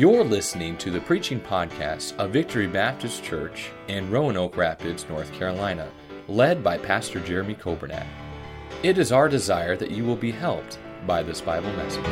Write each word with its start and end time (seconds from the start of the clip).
You're 0.00 0.24
listening 0.24 0.78
to 0.78 0.90
the 0.90 1.02
preaching 1.02 1.38
podcast 1.38 2.16
of 2.16 2.30
Victory 2.30 2.66
Baptist 2.66 3.22
Church 3.22 3.68
in 3.86 4.10
Roanoke 4.10 4.56
Rapids, 4.56 5.06
North 5.10 5.30
Carolina, 5.34 5.92
led 6.26 6.64
by 6.64 6.78
Pastor 6.78 7.20
Jeremy 7.20 7.54
Coburnack. 7.54 8.06
It 8.82 8.96
is 8.96 9.12
our 9.12 9.28
desire 9.28 9.76
that 9.76 9.90
you 9.90 10.06
will 10.06 10.16
be 10.16 10.30
helped 10.30 10.78
by 11.06 11.22
this 11.22 11.42
Bible 11.42 11.70
message. 11.74 12.02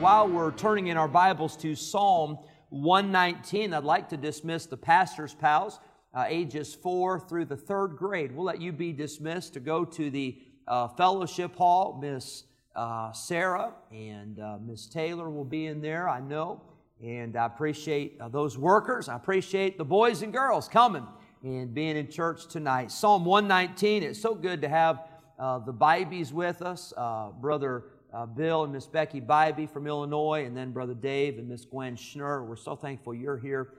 While 0.00 0.28
we're 0.28 0.52
turning 0.52 0.86
in 0.86 0.96
our 0.96 1.08
Bibles 1.08 1.58
to 1.58 1.74
Psalm 1.74 2.38
119, 2.70 3.74
I'd 3.74 3.84
like 3.84 4.08
to 4.08 4.16
dismiss 4.16 4.64
the 4.64 4.78
pastor's 4.78 5.34
pals, 5.34 5.78
uh, 6.14 6.24
ages 6.26 6.74
four 6.74 7.20
through 7.20 7.44
the 7.44 7.56
third 7.58 7.98
grade. 7.98 8.34
We'll 8.34 8.46
let 8.46 8.62
you 8.62 8.72
be 8.72 8.94
dismissed 8.94 9.52
to 9.52 9.60
go 9.60 9.84
to 9.84 10.08
the 10.10 10.38
uh, 10.66 10.88
fellowship 10.88 11.54
hall. 11.56 11.98
Miss 12.00 12.44
uh, 12.74 13.12
Sarah 13.12 13.72
and 13.92 14.40
uh, 14.40 14.58
Miss 14.64 14.86
Taylor 14.86 15.30
will 15.30 15.44
be 15.44 15.66
in 15.66 15.80
there, 15.80 16.08
I 16.08 16.20
know. 16.20 16.62
And 17.02 17.36
I 17.36 17.46
appreciate 17.46 18.18
uh, 18.20 18.28
those 18.28 18.56
workers. 18.56 19.08
I 19.08 19.16
appreciate 19.16 19.78
the 19.78 19.84
boys 19.84 20.22
and 20.22 20.32
girls 20.32 20.68
coming 20.68 21.06
and 21.42 21.74
being 21.74 21.96
in 21.96 22.08
church 22.10 22.46
tonight. 22.46 22.90
Psalm 22.90 23.24
119, 23.24 24.02
it's 24.02 24.20
so 24.20 24.34
good 24.34 24.62
to 24.62 24.68
have 24.68 25.08
uh, 25.38 25.58
the 25.58 25.72
Bybees 25.72 26.32
with 26.32 26.62
us. 26.62 26.92
Brother 27.40 27.84
uh, 28.12 28.26
Bill 28.26 28.64
and 28.64 28.72
Miss 28.72 28.86
Becky 28.86 29.20
Bybee 29.20 29.68
from 29.68 29.86
Illinois, 29.86 30.44
and 30.44 30.56
then 30.56 30.70
Brother 30.70 30.94
Dave 30.94 31.38
and 31.38 31.48
Miss 31.48 31.64
Gwen 31.64 31.96
Schnur. 31.96 32.46
We're 32.46 32.56
so 32.56 32.76
thankful 32.76 33.12
you're 33.12 33.38
here 33.38 33.74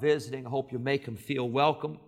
visiting. 0.00 0.46
I 0.46 0.50
hope 0.50 0.72
you 0.72 0.78
make 0.78 1.04
them 1.04 1.16
feel 1.16 1.48
welcome. 1.48 1.98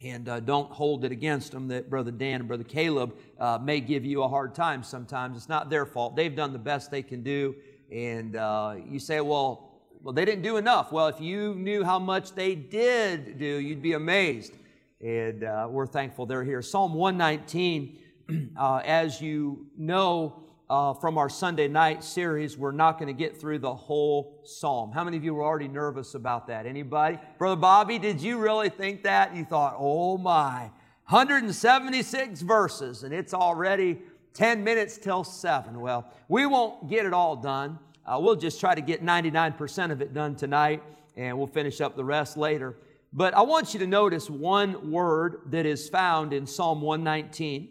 And 0.00 0.28
uh, 0.28 0.38
don't 0.38 0.70
hold 0.70 1.04
it 1.04 1.10
against 1.10 1.50
them 1.50 1.66
that 1.68 1.90
Brother 1.90 2.12
Dan 2.12 2.40
and 2.40 2.48
Brother 2.48 2.62
Caleb 2.62 3.16
uh, 3.40 3.58
may 3.60 3.80
give 3.80 4.04
you 4.04 4.22
a 4.22 4.28
hard 4.28 4.54
time 4.54 4.84
sometimes. 4.84 5.36
It's 5.36 5.48
not 5.48 5.70
their 5.70 5.84
fault. 5.84 6.14
They've 6.14 6.34
done 6.34 6.52
the 6.52 6.58
best 6.58 6.92
they 6.92 7.02
can 7.02 7.24
do. 7.24 7.56
And 7.90 8.36
uh, 8.36 8.76
you 8.88 9.00
say, 9.00 9.20
well, 9.20 9.80
well, 10.02 10.14
they 10.14 10.24
didn't 10.24 10.42
do 10.42 10.56
enough. 10.56 10.92
Well, 10.92 11.08
if 11.08 11.20
you 11.20 11.54
knew 11.56 11.82
how 11.82 11.98
much 11.98 12.32
they 12.32 12.54
did 12.54 13.38
do, 13.38 13.44
you'd 13.44 13.82
be 13.82 13.94
amazed. 13.94 14.52
And 15.00 15.42
uh, 15.42 15.66
we're 15.68 15.86
thankful 15.86 16.26
they're 16.26 16.44
here. 16.44 16.62
Psalm 16.62 16.94
119, 16.94 17.98
as 18.60 19.20
you 19.20 19.66
know, 19.76 20.44
uh, 20.70 20.92
from 20.94 21.16
our 21.16 21.28
Sunday 21.28 21.66
night 21.66 22.04
series, 22.04 22.58
we're 22.58 22.72
not 22.72 22.98
going 22.98 23.06
to 23.06 23.18
get 23.18 23.40
through 23.40 23.58
the 23.58 23.74
whole 23.74 24.40
psalm. 24.44 24.92
How 24.92 25.02
many 25.02 25.16
of 25.16 25.24
you 25.24 25.34
were 25.34 25.44
already 25.44 25.68
nervous 25.68 26.14
about 26.14 26.46
that? 26.48 26.66
Anybody? 26.66 27.18
Brother 27.38 27.60
Bobby, 27.60 27.98
did 27.98 28.20
you 28.20 28.38
really 28.38 28.68
think 28.68 29.02
that? 29.04 29.34
You 29.34 29.44
thought, 29.44 29.76
oh 29.78 30.18
my, 30.18 30.70
176 31.08 32.42
verses, 32.42 33.02
and 33.02 33.14
it's 33.14 33.32
already 33.32 34.02
10 34.34 34.62
minutes 34.62 34.98
till 34.98 35.24
7. 35.24 35.80
Well, 35.80 36.06
we 36.28 36.44
won't 36.44 36.88
get 36.90 37.06
it 37.06 37.14
all 37.14 37.36
done. 37.36 37.78
Uh, 38.04 38.18
we'll 38.20 38.36
just 38.36 38.60
try 38.60 38.74
to 38.74 38.82
get 38.82 39.02
99% 39.02 39.90
of 39.90 40.02
it 40.02 40.12
done 40.12 40.36
tonight, 40.36 40.82
and 41.16 41.36
we'll 41.36 41.46
finish 41.46 41.80
up 41.80 41.96
the 41.96 42.04
rest 42.04 42.36
later. 42.36 42.76
But 43.10 43.32
I 43.32 43.40
want 43.40 43.72
you 43.72 43.80
to 43.80 43.86
notice 43.86 44.28
one 44.28 44.90
word 44.90 45.40
that 45.46 45.64
is 45.64 45.88
found 45.88 46.34
in 46.34 46.46
Psalm 46.46 46.82
119. 46.82 47.70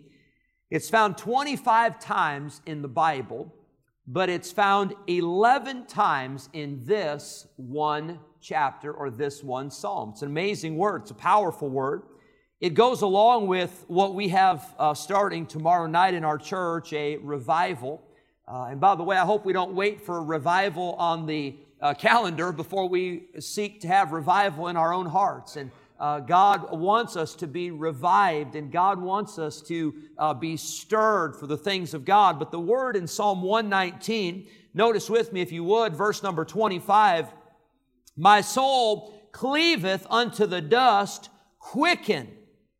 It's 0.69 0.89
found 0.89 1.17
25 1.17 1.97
times 1.97 2.61
in 2.65 2.81
the 2.81 2.89
Bible, 2.89 3.53
but 4.05 4.29
it's 4.29 4.51
found 4.51 4.93
11 5.07 5.85
times 5.85 6.49
in 6.51 6.83
this 6.83 7.47
one 7.55 8.19
chapter 8.41 8.91
or 8.91 9.09
this 9.09 9.41
one 9.41 9.71
psalm. 9.71 10.09
It's 10.09 10.23
an 10.23 10.27
amazing 10.27 10.75
word, 10.75 11.03
it's 11.03 11.11
a 11.11 11.15
powerful 11.15 11.69
word. 11.69 12.03
It 12.59 12.73
goes 12.73 13.01
along 13.01 13.47
with 13.47 13.85
what 13.87 14.13
we 14.13 14.29
have 14.29 14.75
uh, 14.77 14.93
starting 14.93 15.45
tomorrow 15.45 15.85
night 15.85 16.15
in 16.15 16.25
our 16.25 16.39
church, 16.39 16.91
a 16.91 17.17
revival. 17.17 18.01
Uh, 18.47 18.69
and 18.71 18.81
by 18.81 18.95
the 18.95 19.03
way, 19.03 19.15
I 19.15 19.25
hope 19.25 19.45
we 19.45 19.53
don't 19.53 19.73
wait 19.73 20.01
for 20.01 20.17
a 20.17 20.23
revival 20.23 20.95
on 20.95 21.27
the 21.27 21.55
uh, 21.81 21.93
calendar 21.93 22.51
before 22.51 22.89
we 22.89 23.27
seek 23.39 23.79
to 23.81 23.87
have 23.87 24.11
revival 24.11 24.67
in 24.67 24.75
our 24.75 24.91
own 24.91 25.05
hearts. 25.05 25.55
And 25.55 25.71
uh, 25.99 26.19
God 26.19 26.77
wants 26.77 27.15
us 27.15 27.35
to 27.35 27.47
be 27.47 27.71
revived 27.71 28.55
and 28.55 28.71
God 28.71 29.01
wants 29.01 29.39
us 29.39 29.61
to 29.63 29.95
uh, 30.17 30.33
be 30.33 30.55
stirred 30.55 31.35
for 31.35 31.47
the 31.47 31.57
things 31.57 31.93
of 31.93 32.05
God. 32.05 32.37
But 32.37 32.51
the 32.51 32.59
word 32.59 32.95
in 32.95 33.07
Psalm 33.07 33.41
119, 33.41 34.47
notice 34.73 35.09
with 35.09 35.33
me 35.33 35.41
if 35.41 35.51
you 35.51 35.63
would, 35.63 35.95
verse 35.95 36.21
number 36.21 36.45
25 36.45 37.33
My 38.15 38.41
soul 38.41 39.29
cleaveth 39.31 40.05
unto 40.09 40.45
the 40.45 40.61
dust, 40.61 41.29
quicken 41.59 42.27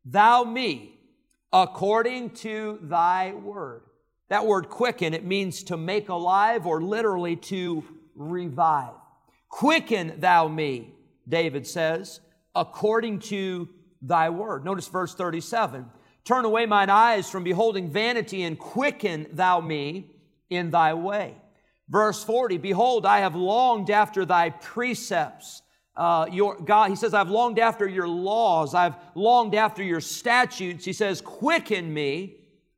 thou 0.04 0.44
me 0.44 1.00
according 1.52 2.30
to 2.30 2.78
thy 2.82 3.32
word. 3.32 3.82
That 4.28 4.46
word 4.46 4.68
quicken, 4.68 5.14
it 5.14 5.24
means 5.24 5.64
to 5.64 5.76
make 5.76 6.08
alive 6.08 6.66
or 6.66 6.82
literally 6.82 7.34
to 7.36 7.82
revive. 8.14 8.92
Quicken 9.48 10.20
thou 10.20 10.46
me, 10.46 10.94
David 11.26 11.66
says 11.66 12.20
according 12.54 13.20
to 13.20 13.68
thy 14.02 14.30
word. 14.30 14.64
Notice 14.64 14.88
verse 14.88 15.14
37. 15.14 15.86
Turn 16.24 16.44
away 16.44 16.66
mine 16.66 16.90
eyes 16.90 17.30
from 17.30 17.44
beholding 17.44 17.90
vanity 17.90 18.42
and 18.42 18.58
quicken 18.58 19.26
thou 19.32 19.60
me 19.60 20.10
in 20.50 20.70
thy 20.70 20.94
way. 20.94 21.34
Verse 21.88 22.22
40, 22.22 22.58
behold, 22.58 23.06
I 23.06 23.20
have 23.20 23.34
longed 23.34 23.90
after 23.90 24.26
thy 24.26 24.50
precepts. 24.50 25.62
Uh, 25.96 26.26
your 26.30 26.56
God, 26.60 26.90
he 26.90 26.96
says, 26.96 27.14
I've 27.14 27.30
longed 27.30 27.58
after 27.58 27.88
your 27.88 28.06
laws. 28.06 28.74
I've 28.74 28.94
longed 29.14 29.54
after 29.54 29.82
your 29.82 30.00
statutes. 30.00 30.84
He 30.84 30.92
says, 30.92 31.20
quicken 31.20 31.92
me 31.92 32.36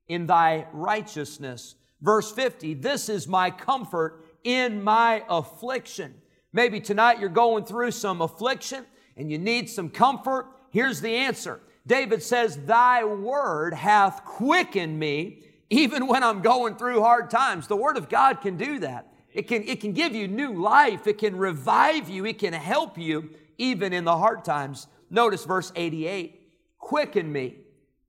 in 0.08 0.26
thy 0.26 0.66
righteousness. 0.72 1.74
Verse 2.00 2.32
50, 2.32 2.74
this 2.74 3.08
is 3.08 3.28
my 3.28 3.50
comfort 3.50 4.24
in 4.44 4.82
my 4.82 5.24
affliction. 5.28 6.14
Maybe 6.52 6.80
tonight 6.80 7.20
you're 7.20 7.28
going 7.28 7.64
through 7.64 7.90
some 7.90 8.22
affliction 8.22 8.86
and 9.20 9.30
you 9.30 9.38
need 9.38 9.68
some 9.68 9.90
comfort, 9.90 10.46
here's 10.70 11.02
the 11.02 11.14
answer. 11.14 11.60
David 11.86 12.22
says, 12.22 12.56
Thy 12.56 13.04
word 13.04 13.74
hath 13.74 14.24
quickened 14.24 14.98
me 14.98 15.42
even 15.68 16.06
when 16.06 16.24
I'm 16.24 16.40
going 16.40 16.76
through 16.76 17.02
hard 17.02 17.28
times. 17.28 17.66
The 17.66 17.76
word 17.76 17.98
of 17.98 18.08
God 18.08 18.40
can 18.40 18.56
do 18.56 18.78
that. 18.78 19.12
It 19.32 19.42
can, 19.42 19.62
it 19.64 19.80
can 19.80 19.92
give 19.92 20.14
you 20.14 20.26
new 20.26 20.54
life. 20.54 21.06
It 21.06 21.18
can 21.18 21.36
revive 21.36 22.08
you. 22.08 22.24
It 22.24 22.38
can 22.38 22.54
help 22.54 22.96
you 22.96 23.28
even 23.58 23.92
in 23.92 24.04
the 24.04 24.16
hard 24.16 24.42
times. 24.42 24.86
Notice 25.10 25.44
verse 25.44 25.70
88 25.76 26.38
Quicken 26.78 27.30
me 27.30 27.58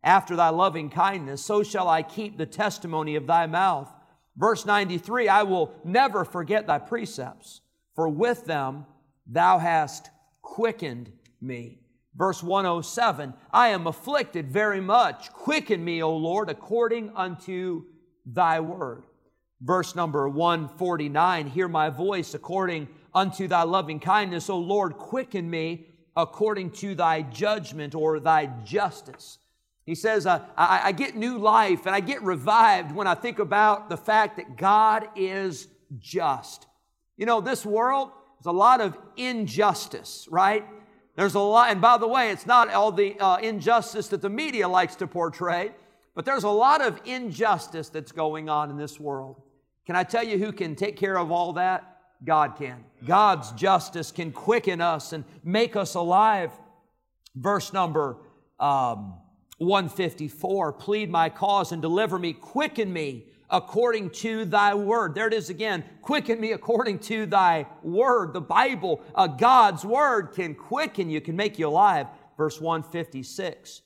after 0.01 0.37
thy 0.37 0.47
loving 0.47 0.89
kindness, 0.89 1.43
so 1.43 1.61
shall 1.61 1.89
I 1.89 2.03
keep 2.03 2.37
the 2.37 2.45
testimony 2.45 3.17
of 3.17 3.27
thy 3.27 3.47
mouth. 3.47 3.91
Verse 4.37 4.65
93 4.65 5.27
I 5.27 5.43
will 5.43 5.73
never 5.83 6.23
forget 6.23 6.67
thy 6.67 6.79
precepts, 6.79 7.59
for 7.95 8.07
with 8.07 8.45
them 8.45 8.85
thou 9.27 9.59
hast 9.59 10.09
quickened 10.41 11.11
me. 11.39 11.79
Verse 12.15 12.43
107 12.43 13.33
I 13.53 13.69
am 13.69 13.87
afflicted 13.87 14.51
very 14.51 14.81
much. 14.81 15.31
Quicken 15.31 15.83
me, 15.83 16.03
O 16.03 16.15
Lord, 16.15 16.49
according 16.49 17.11
unto 17.15 17.85
thy 18.25 18.59
word. 18.59 19.05
Verse 19.61 19.95
number 19.95 20.27
149 20.27 21.47
Hear 21.47 21.67
my 21.67 21.89
voice 21.89 22.33
according 22.33 22.87
unto 23.13 23.47
thy 23.47 23.63
loving 23.63 23.99
kindness, 23.99 24.49
O 24.49 24.57
Lord, 24.57 24.93
quicken 24.93 25.49
me 25.49 25.87
according 26.15 26.71
to 26.71 26.95
thy 26.95 27.21
judgment 27.21 27.95
or 27.95 28.19
thy 28.19 28.47
justice. 28.63 29.37
He 29.85 29.95
says, 29.95 30.25
uh, 30.25 30.45
I, 30.57 30.81
I 30.85 30.91
get 30.91 31.15
new 31.15 31.37
life 31.37 31.85
and 31.85 31.95
I 31.95 31.99
get 31.99 32.21
revived 32.21 32.93
when 32.93 33.07
I 33.07 33.15
think 33.15 33.39
about 33.39 33.89
the 33.89 33.97
fact 33.97 34.37
that 34.37 34.55
God 34.55 35.07
is 35.15 35.67
just. 35.97 36.67
You 37.17 37.25
know, 37.25 37.41
this 37.41 37.65
world, 37.65 38.11
there's 38.41 38.55
a 38.55 38.57
lot 38.57 38.81
of 38.81 38.97
injustice, 39.17 40.27
right? 40.31 40.65
There's 41.15 41.35
a 41.35 41.39
lot, 41.39 41.69
and 41.69 41.79
by 41.79 41.99
the 41.99 42.07
way, 42.07 42.31
it's 42.31 42.47
not 42.47 42.73
all 42.73 42.91
the 42.91 43.19
uh, 43.19 43.37
injustice 43.37 44.07
that 44.07 44.21
the 44.23 44.31
media 44.31 44.67
likes 44.67 44.95
to 44.95 45.05
portray, 45.05 45.71
but 46.15 46.25
there's 46.25 46.43
a 46.43 46.49
lot 46.49 46.81
of 46.81 46.99
injustice 47.05 47.89
that's 47.89 48.11
going 48.11 48.49
on 48.49 48.71
in 48.71 48.77
this 48.77 48.99
world. 48.99 49.39
Can 49.85 49.95
I 49.95 50.03
tell 50.03 50.23
you 50.23 50.39
who 50.39 50.51
can 50.51 50.75
take 50.75 50.97
care 50.97 51.19
of 51.19 51.31
all 51.31 51.53
that? 51.53 51.99
God 52.25 52.55
can. 52.57 52.83
God's 53.05 53.51
justice 53.51 54.11
can 54.11 54.31
quicken 54.31 54.81
us 54.81 55.13
and 55.13 55.23
make 55.43 55.75
us 55.75 55.93
alive. 55.93 56.51
Verse 57.35 57.71
number 57.71 58.17
um, 58.59 59.19
154 59.59 60.73
Plead 60.73 61.11
my 61.11 61.29
cause 61.29 61.71
and 61.71 61.79
deliver 61.79 62.17
me, 62.17 62.33
quicken 62.33 62.91
me 62.91 63.25
according 63.51 64.09
to 64.09 64.45
thy 64.45 64.73
word. 64.73 65.13
There 65.13 65.27
it 65.27 65.33
is 65.33 65.49
again. 65.49 65.83
Quicken 66.01 66.39
me 66.39 66.53
according 66.53 66.99
to 66.99 67.25
thy 67.25 67.67
word. 67.83 68.33
The 68.33 68.41
Bible, 68.41 69.01
uh, 69.13 69.27
God's 69.27 69.83
word 69.85 70.31
can 70.33 70.55
quicken 70.55 71.09
you, 71.09 71.21
can 71.21 71.35
make 71.35 71.59
you 71.59 71.67
alive. 71.67 72.07
Verse 72.37 72.59
156. 72.59 73.81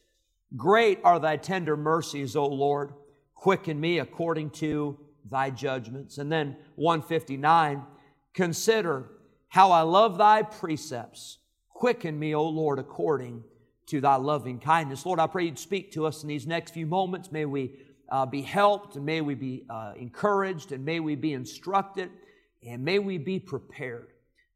Great 0.55 0.99
are 1.03 1.19
thy 1.19 1.35
tender 1.35 1.75
mercies, 1.75 2.35
O 2.35 2.45
Lord. 2.45 2.93
Quicken 3.33 3.79
me 3.79 3.99
according 3.99 4.51
to 4.51 4.97
thy 5.29 5.49
judgments. 5.49 6.19
And 6.19 6.31
then 6.31 6.55
159. 6.75 7.83
Consider 8.33 9.09
how 9.49 9.71
I 9.71 9.81
love 9.81 10.17
thy 10.17 10.43
precepts. 10.43 11.39
Quicken 11.69 12.17
me, 12.17 12.35
O 12.35 12.47
Lord, 12.47 12.79
according 12.79 13.43
to 13.87 14.01
thy 14.01 14.15
loving 14.15 14.59
kindness. 14.59 15.05
Lord, 15.05 15.19
I 15.19 15.27
pray 15.27 15.45
you'd 15.45 15.59
speak 15.59 15.91
to 15.93 16.05
us 16.05 16.23
in 16.23 16.29
these 16.29 16.47
next 16.47 16.71
few 16.71 16.85
moments. 16.85 17.31
May 17.31 17.45
we 17.45 17.79
uh, 18.09 18.25
be 18.25 18.41
helped, 18.41 18.95
and 18.95 19.05
may 19.05 19.21
we 19.21 19.35
be 19.35 19.65
uh, 19.69 19.93
encouraged, 19.97 20.71
and 20.71 20.83
may 20.83 20.99
we 20.99 21.15
be 21.15 21.33
instructed, 21.33 22.09
and 22.65 22.83
may 22.83 22.99
we 22.99 23.17
be 23.17 23.39
prepared 23.39 24.13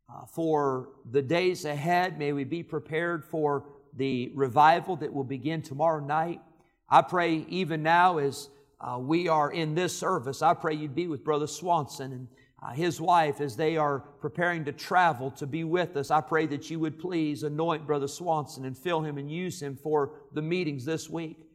uh, 0.09 0.25
for 0.25 0.89
the 1.11 1.21
days 1.21 1.65
ahead. 1.65 2.17
May 2.17 2.33
we 2.33 2.43
be 2.43 2.63
prepared 2.63 3.25
for 3.25 3.65
the 3.95 4.31
revival 4.35 4.95
that 4.97 5.13
will 5.13 5.23
begin 5.23 5.61
tomorrow 5.61 6.03
night. 6.03 6.41
I 6.89 7.01
pray 7.01 7.45
even 7.49 7.83
now 7.83 8.17
as 8.17 8.49
uh, 8.81 8.97
we 8.97 9.27
are 9.27 9.51
in 9.51 9.75
this 9.75 9.97
service, 9.97 10.41
I 10.41 10.53
pray 10.53 10.73
you'd 10.73 10.95
be 10.95 11.07
with 11.07 11.23
Brother 11.23 11.47
Swanson 11.47 12.13
and 12.13 12.27
uh, 12.61 12.71
his 12.71 12.99
wife 12.99 13.41
as 13.41 13.55
they 13.55 13.77
are 13.77 13.99
preparing 14.21 14.65
to 14.65 14.71
travel 14.71 15.31
to 15.31 15.45
be 15.45 15.63
with 15.63 15.95
us. 15.97 16.11
I 16.11 16.21
pray 16.21 16.45
that 16.47 16.69
you 16.69 16.79
would 16.79 16.99
please 16.99 17.43
anoint 17.43 17.85
Brother 17.85 18.07
Swanson 18.07 18.65
and 18.65 18.77
fill 18.77 19.01
him 19.01 19.17
and 19.17 19.29
use 19.31 19.61
him 19.61 19.75
for 19.75 20.13
the 20.33 20.41
meetings 20.41 20.85
this 20.85 21.09
week. 21.09 21.48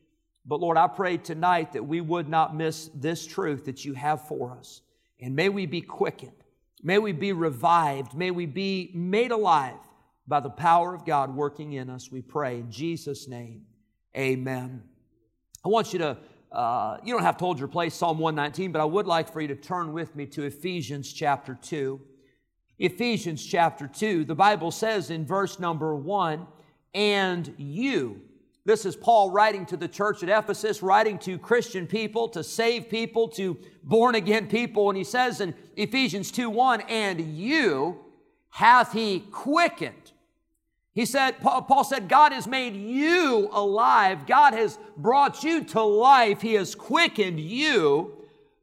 But 0.46 0.61
Lord, 0.61 0.76
I 0.76 0.87
pray 0.88 1.17
tonight 1.17 1.73
that 1.73 1.85
we 1.85 2.00
would 2.00 2.29
not 2.29 2.55
miss 2.55 2.91
this 2.94 3.26
truth 3.26 3.64
that 3.64 3.85
you 3.85 3.94
have 3.94 4.26
for 4.29 4.52
us. 4.52 4.82
And 5.20 5.35
may 5.35 5.49
we 5.49 5.67
be 5.67 5.81
quickened. 5.81 6.32
May 6.82 6.99
we 6.99 7.12
be 7.12 7.32
revived. 7.32 8.14
May 8.14 8.31
we 8.31 8.44
be 8.44 8.91
made 8.94 9.31
alive 9.31 9.79
by 10.26 10.41
the 10.41 10.50
power 10.50 10.94
of 10.94 11.05
God 11.05 11.35
working 11.35 11.75
in 11.75 11.91
us, 11.91 12.11
we 12.11 12.23
pray. 12.23 12.58
In 12.58 12.70
Jesus' 12.70 13.29
name, 13.29 13.62
amen. 14.17 14.82
I 15.64 15.69
want 15.69 15.93
you 15.93 15.99
to, 16.00 16.19
uh, 16.50 16.99
you 17.05 17.12
don't 17.12 17.23
have 17.23 17.37
to 17.38 17.44
hold 17.44 17.58
your 17.58 17.69
place, 17.69 17.94
Psalm 17.94 18.19
119, 18.19 18.73
but 18.73 18.81
I 18.81 18.85
would 18.85 19.06
like 19.06 19.32
for 19.32 19.41
you 19.41 19.49
to 19.49 19.56
turn 19.56 19.93
with 19.93 20.17
me 20.17 20.26
to 20.26 20.44
Ephesians 20.44 21.12
chapter 21.12 21.58
2. 21.61 22.00
Ephesians 22.79 23.44
chapter 23.44 23.87
2, 23.87 24.25
the 24.25 24.35
Bible 24.35 24.70
says 24.70 25.11
in 25.11 25.26
verse 25.26 25.58
number 25.58 25.94
1, 25.94 26.46
and 26.94 27.55
you, 27.58 28.23
this 28.64 28.87
is 28.87 28.96
Paul 28.96 29.31
writing 29.31 29.66
to 29.66 29.76
the 29.76 29.88
church 29.88 30.22
at 30.22 30.28
Ephesus, 30.28 30.82
writing 30.82 31.19
to 31.20 31.38
Christian 31.38 31.87
people, 31.87 32.28
to 32.31 32.43
save 32.43 32.88
people, 32.88 33.28
to 33.28 33.58
born 33.82 34.14
again 34.14 34.49
people. 34.49 34.88
And 34.88 34.96
he 34.96 35.05
says 35.05 35.40
in 35.40 35.55
Ephesians 35.76 36.31
2 36.31 36.49
1, 36.49 36.82
and 36.82 37.20
you 37.20 38.00
hath 38.50 38.93
he 38.93 39.20
quickened 39.20 40.12
he 40.94 41.06
said, 41.06 41.40
Paul 41.40 41.82
said, 41.82 42.08
God 42.08 42.32
has 42.32 42.46
made 42.46 42.76
you 42.76 43.49
alive. 43.52 44.26
God 44.26 44.55
has 44.55 44.78
brought 44.96 45.43
you 45.43 45.64
to 45.64 45.82
life. 45.82 46.40
He 46.40 46.55
has 46.55 46.76
quickened 46.76 47.40
you 47.40 48.17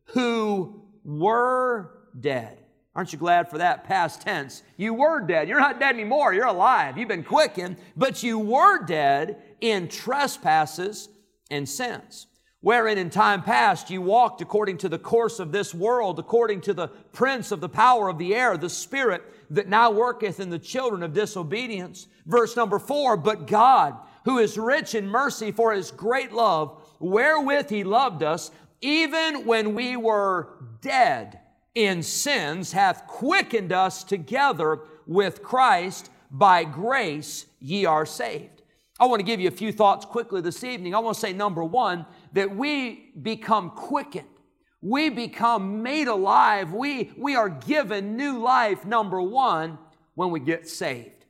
who 0.05 0.81
were 1.03 1.91
dead. 2.17 2.57
Aren't 2.95 3.11
you 3.11 3.19
glad 3.19 3.49
for 3.49 3.57
that 3.57 3.83
past 3.83 4.21
tense? 4.21 4.63
You 4.77 4.93
were 4.93 5.19
dead. 5.19 5.49
You're 5.49 5.59
not 5.59 5.79
dead 5.79 5.95
anymore. 5.95 6.33
You're 6.33 6.45
alive. 6.45 6.97
You've 6.97 7.09
been 7.09 7.23
quickened, 7.23 7.75
but 7.97 8.23
you 8.23 8.39
were 8.39 8.85
dead 8.85 9.41
in 9.61 9.87
trespasses 9.87 11.09
and 11.49 11.67
sins 11.67 12.27
wherein 12.61 12.97
in 12.97 13.09
time 13.09 13.41
past 13.41 13.89
you 13.89 14.01
walked 14.01 14.41
according 14.41 14.77
to 14.77 14.87
the 14.87 14.99
course 14.99 15.39
of 15.39 15.51
this 15.51 15.73
world, 15.73 16.19
according 16.19 16.61
to 16.61 16.73
the 16.73 16.87
prince 17.11 17.51
of 17.51 17.59
the 17.59 17.69
power 17.69 18.07
of 18.07 18.17
the 18.17 18.33
air, 18.33 18.55
the 18.55 18.69
spirit 18.69 19.23
that 19.49 19.67
now 19.67 19.91
worketh 19.91 20.39
in 20.39 20.49
the 20.49 20.59
children 20.59 21.03
of 21.03 21.13
disobedience. 21.13 22.07
Verse 22.27 22.55
number 22.55 22.79
four, 22.79 23.17
but 23.17 23.47
God, 23.47 23.95
who 24.25 24.37
is 24.37 24.57
rich 24.57 24.95
in 24.95 25.07
mercy 25.07 25.51
for 25.51 25.73
his 25.73 25.91
great 25.91 26.31
love, 26.31 26.87
wherewith 26.99 27.69
he 27.69 27.83
loved 27.83 28.21
us, 28.21 28.51
even 28.81 29.45
when 29.45 29.73
we 29.73 29.97
were 29.97 30.49
dead 30.81 31.39
in 31.73 32.03
sins, 32.03 32.71
hath 32.71 33.07
quickened 33.07 33.71
us 33.71 34.03
together 34.03 34.81
with 35.07 35.43
Christ. 35.43 36.09
By 36.33 36.63
grace 36.63 37.45
ye 37.59 37.85
are 37.85 38.05
saved. 38.05 38.60
I 39.01 39.05
want 39.05 39.19
to 39.19 39.25
give 39.25 39.39
you 39.39 39.47
a 39.47 39.51
few 39.51 39.71
thoughts 39.71 40.05
quickly 40.05 40.41
this 40.41 40.63
evening. 40.63 40.93
I 40.93 40.99
want 40.99 41.15
to 41.15 41.19
say, 41.19 41.33
number 41.33 41.63
one, 41.63 42.05
that 42.33 42.55
we 42.55 43.09
become 43.19 43.71
quickened. 43.71 44.27
We 44.79 45.09
become 45.09 45.81
made 45.81 46.07
alive. 46.07 46.71
We, 46.71 47.11
we 47.17 47.35
are 47.35 47.49
given 47.49 48.15
new 48.15 48.37
life, 48.37 48.85
number 48.85 49.19
one, 49.19 49.79
when 50.13 50.29
we 50.29 50.39
get 50.39 50.69
saved. 50.69 51.25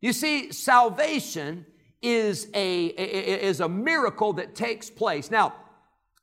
You 0.00 0.14
see, 0.14 0.52
salvation 0.52 1.66
is 2.00 2.48
a, 2.54 2.86
is 2.86 3.60
a 3.60 3.68
miracle 3.68 4.32
that 4.34 4.54
takes 4.54 4.88
place. 4.88 5.30
Now, 5.30 5.54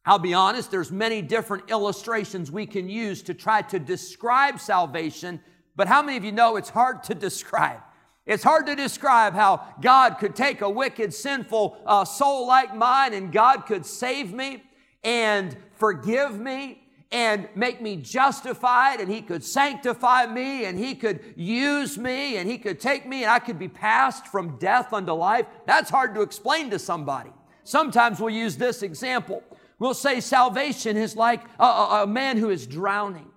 I'll 0.08 0.18
be 0.18 0.34
honest, 0.34 0.72
there's 0.72 0.92
many 0.92 1.22
different 1.22 1.70
illustrations 1.70 2.52
we 2.52 2.66
can 2.66 2.90
use 2.90 3.22
to 3.24 3.36
try 3.36 3.62
to 3.62 3.78
describe 3.78 4.60
salvation, 4.60 5.40
but 5.76 5.88
how 5.88 6.02
many 6.02 6.18
of 6.18 6.24
you 6.24 6.32
know 6.32 6.56
it's 6.56 6.70
hard 6.70 7.04
to 7.04 7.14
describe? 7.28 7.82
It's 8.30 8.44
hard 8.44 8.68
to 8.68 8.76
describe 8.76 9.34
how 9.34 9.66
God 9.82 10.20
could 10.20 10.36
take 10.36 10.62
a 10.62 10.70
wicked, 10.70 11.16
sinful 11.16 11.82
uh, 11.84 12.06
soul 12.06 12.46
like 12.46 12.76
mine 12.76 13.16
and 13.16 13.32
God 13.32 13.66
could 13.66 13.88
save 13.88 14.32
me 14.32 14.64
and 15.04 15.58
forgive 15.74 16.40
me 16.40 16.84
and 17.12 17.50
make 17.56 17.82
me 17.82 17.96
justified 17.96 19.00
and 19.00 19.12
he 19.12 19.24
could 19.24 19.44
sanctify 19.44 20.28
me 20.28 20.66
and 20.66 20.78
he 20.78 20.94
could 20.94 21.34
use 21.36 21.98
me 21.98 22.38
and 22.38 22.48
he 22.48 22.60
could 22.60 22.80
take 22.80 23.08
me 23.08 23.24
and 23.24 23.32
I 23.32 23.40
could 23.40 23.58
be 23.58 23.68
passed 23.68 24.28
from 24.28 24.60
death 24.60 24.94
unto 24.94 25.14
life. 25.14 25.48
That's 25.66 25.90
hard 25.90 26.14
to 26.14 26.22
explain 26.22 26.70
to 26.70 26.78
somebody. 26.78 27.32
Sometimes 27.64 28.20
we'll 28.20 28.30
use 28.30 28.58
this 28.58 28.84
example. 28.84 29.42
We'll 29.80 29.96
say 29.96 30.20
salvation 30.20 30.98
is 30.98 31.16
like 31.16 31.42
a, 31.58 31.66
a, 31.66 32.04
a 32.04 32.08
man 32.08 32.38
who 32.38 32.52
is 32.52 32.68
drowning 32.68 33.32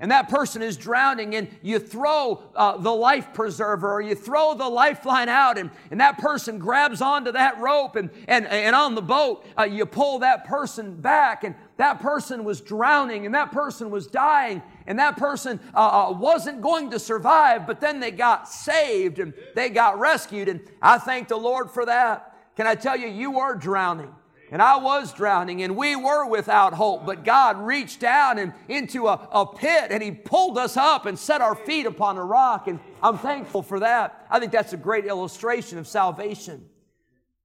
and 0.00 0.12
that 0.12 0.28
person 0.28 0.62
is 0.62 0.76
drowning 0.76 1.34
and 1.34 1.48
you 1.60 1.80
throw 1.80 2.40
uh, 2.54 2.76
the 2.76 2.90
life 2.90 3.34
preserver 3.34 3.92
or 3.92 4.00
you 4.00 4.14
throw 4.14 4.54
the 4.54 4.68
lifeline 4.68 5.28
out 5.28 5.58
and, 5.58 5.70
and 5.90 6.00
that 6.00 6.18
person 6.18 6.58
grabs 6.58 7.02
onto 7.02 7.32
that 7.32 7.58
rope 7.58 7.96
and, 7.96 8.10
and, 8.28 8.46
and 8.46 8.76
on 8.76 8.94
the 8.94 9.02
boat 9.02 9.44
uh, 9.58 9.64
you 9.64 9.84
pull 9.84 10.20
that 10.20 10.44
person 10.44 10.94
back 10.94 11.42
and 11.42 11.54
that 11.78 12.00
person 12.00 12.44
was 12.44 12.60
drowning 12.60 13.26
and 13.26 13.34
that 13.34 13.50
person 13.50 13.90
was 13.90 14.06
dying 14.06 14.62
and 14.86 14.98
that 14.98 15.16
person 15.16 15.58
uh, 15.74 16.08
uh 16.08 16.12
wasn't 16.12 16.60
going 16.60 16.90
to 16.90 16.98
survive 16.98 17.66
but 17.66 17.80
then 17.80 17.98
they 17.98 18.12
got 18.12 18.48
saved 18.48 19.18
and 19.18 19.34
they 19.56 19.68
got 19.68 19.98
rescued 19.98 20.48
and 20.48 20.60
i 20.80 20.96
thank 20.96 21.28
the 21.28 21.36
lord 21.36 21.70
for 21.70 21.84
that. 21.84 22.36
Can 22.56 22.66
i 22.66 22.74
tell 22.74 22.96
you 22.96 23.08
you 23.08 23.40
are 23.40 23.54
drowning 23.56 24.14
and 24.50 24.62
I 24.62 24.78
was 24.78 25.12
drowning 25.12 25.62
and 25.62 25.76
we 25.76 25.94
were 25.94 26.26
without 26.26 26.72
hope, 26.72 27.04
but 27.04 27.24
God 27.24 27.58
reached 27.58 28.00
down 28.00 28.38
and 28.38 28.52
into 28.68 29.06
a, 29.06 29.28
a 29.30 29.46
pit 29.46 29.88
and 29.90 30.02
He 30.02 30.10
pulled 30.10 30.56
us 30.56 30.76
up 30.76 31.06
and 31.06 31.18
set 31.18 31.40
our 31.40 31.54
feet 31.54 31.86
upon 31.86 32.16
a 32.16 32.24
rock. 32.24 32.66
And 32.66 32.80
I'm 33.02 33.18
thankful 33.18 33.62
for 33.62 33.80
that. 33.80 34.26
I 34.30 34.40
think 34.40 34.52
that's 34.52 34.72
a 34.72 34.78
great 34.78 35.04
illustration 35.04 35.78
of 35.78 35.86
salvation. 35.86 36.66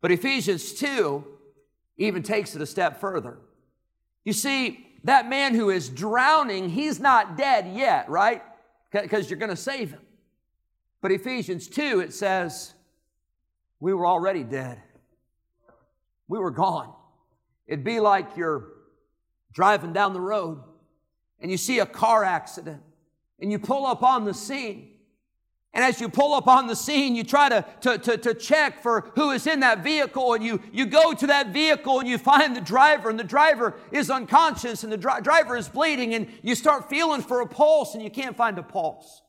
But 0.02 0.12
Ephesians 0.12 0.74
2 0.74 1.26
even 1.98 2.24
takes 2.24 2.56
it 2.56 2.62
a 2.62 2.66
step 2.66 3.00
further. 3.00 3.38
You 4.24 4.34
see, 4.34 4.88
that 5.04 5.30
man 5.30 5.54
who 5.54 5.70
is 5.70 5.90
drowning, 5.90 6.70
he's 6.70 7.00
not 7.00 7.38
dead 7.38 7.76
yet, 7.76 8.10
right? 8.10 8.42
Because 8.92 9.30
you're 9.30 9.40
going 9.40 9.50
to 9.50 9.56
save 9.56 9.92
him. 9.92 10.02
But 11.02 11.12
Ephesians 11.12 11.68
2, 11.68 12.00
it 12.00 12.14
says, 12.14 12.74
we 13.82 13.94
were 13.94 14.08
already 14.08 14.44
dead 14.44 14.82
we 16.28 16.40
were 16.40 16.52
gone. 16.52 16.94
It'd 17.68 17.84
be 17.84 18.00
like 18.00 18.38
you're 18.38 18.70
driving 19.54 19.94
down 19.94 20.14
the 20.14 20.22
road 20.22 20.64
and 21.40 21.52
you 21.52 21.58
see 21.58 21.80
a 21.80 21.86
car 21.86 22.24
accident 22.24 22.82
and 23.40 23.52
you 23.52 23.60
pull 23.60 23.86
up 23.86 24.04
on 24.04 24.26
the 24.26 24.34
scene. 24.34 24.90
And 25.76 25.84
as 25.84 26.00
you 26.00 26.08
pull 26.08 26.36
up 26.36 26.48
on 26.48 26.68
the 26.68 26.76
scene, 26.76 27.16
you 27.16 27.24
try 27.24 27.50
to, 27.50 27.66
to, 27.82 27.98
to, 27.98 28.18
to, 28.18 28.34
check 28.36 28.84
for 28.84 29.12
who 29.16 29.32
is 29.32 29.48
in 29.48 29.62
that 29.62 29.84
vehicle, 29.84 30.36
and 30.36 30.44
you, 30.44 30.62
you 30.72 30.86
go 30.86 31.14
to 31.14 31.26
that 31.26 31.48
vehicle 31.48 32.00
and 32.00 32.08
you 32.08 32.20
find 32.20 32.56
the 32.56 32.62
driver, 32.62 33.10
and 33.10 33.20
the 33.20 33.24
driver 33.24 33.74
is 33.92 34.12
unconscious, 34.12 34.84
and 34.84 34.94
the 34.94 34.98
dri- 34.98 35.22
driver 35.24 35.58
is 35.58 35.68
bleeding, 35.68 36.14
and 36.14 36.28
you 36.44 36.54
start 36.54 36.90
feeling 36.90 37.24
for 37.24 37.42
a 37.42 37.48
pulse, 37.48 37.96
and 37.96 38.04
you 38.04 38.12
can't 38.12 38.38
find 38.38 38.60
a 38.60 38.64
pulse. 38.64 39.23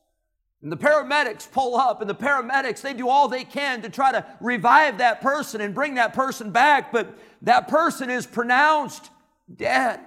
And 0.65 0.71
the 0.71 0.77
paramedics 0.77 1.51
pull 1.51 1.75
up, 1.75 2.01
and 2.01 2.09
the 2.09 2.15
paramedics, 2.15 2.81
they 2.81 2.95
do 2.95 3.07
all 3.07 3.27
they 3.27 3.43
can 3.43 3.83
to 3.83 3.89
try 3.89 4.11
to 4.11 4.25
revive 4.41 4.97
that 4.97 5.21
person 5.21 5.61
and 5.61 5.75
bring 5.75 5.93
that 5.93 6.15
person 6.15 6.49
back, 6.49 6.91
but 6.91 7.15
that 7.43 7.67
person 7.67 8.09
is 8.09 8.25
pronounced 8.25 9.11
dead. 9.55 9.99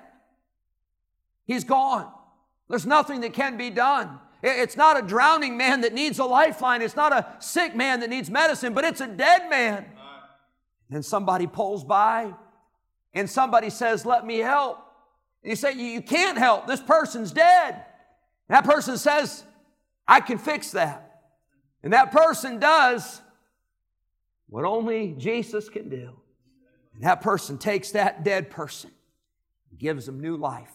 He's 1.47 1.62
gone. 1.62 2.11
There's 2.69 2.87
nothing 2.87 3.21
that 3.21 3.35
can 3.35 3.57
be 3.57 3.71
done. 3.71 4.19
It's 4.43 4.77
not 4.77 4.99
a 4.99 5.07
drowning 5.07 5.57
man 5.57 5.83
that 5.83 5.95
needs 5.95 6.19
a 6.19 6.25
lifeline. 6.25 6.83
It's 6.83 6.97
not 6.97 7.12
a 7.12 7.37
sick 7.38 7.77
man 7.77 8.00
that 8.00 8.11
needs 8.11 8.29
medicine, 8.29 8.75
but 8.75 8.85
it's 8.85 9.00
a 9.00 9.07
dead 9.07 9.49
man. 9.49 9.87
Then 10.91 11.05
somebody 11.05 11.47
pulls 11.47 11.85
by 11.85 12.35
and 13.15 13.31
somebody 13.31 13.71
says, 13.71 14.05
Let 14.05 14.27
me 14.27 14.38
help. 14.38 14.81
And 15.45 15.50
you 15.50 15.57
say, 15.57 15.75
You 15.75 16.03
can't 16.03 16.37
help. 16.37 16.67
This 16.67 16.81
person's 16.81 17.31
dead. 17.31 17.75
And 18.49 18.57
that 18.57 18.65
person 18.65 18.99
says, 18.99 19.45
I 20.09 20.21
can 20.21 20.38
fix 20.38 20.71
that. 20.71 21.21
And 21.83 21.93
that 21.93 22.11
person 22.11 22.59
does 22.59 23.21
what 24.49 24.65
only 24.65 25.15
Jesus 25.19 25.69
can 25.69 25.88
do. 25.88 26.17
And 26.95 27.05
that 27.05 27.21
person 27.21 27.59
takes 27.59 27.93
that 27.93 28.25
dead 28.25 28.50
person, 28.50 28.91
gives 29.79 30.07
them 30.07 30.21
new 30.21 30.37
life, 30.37 30.73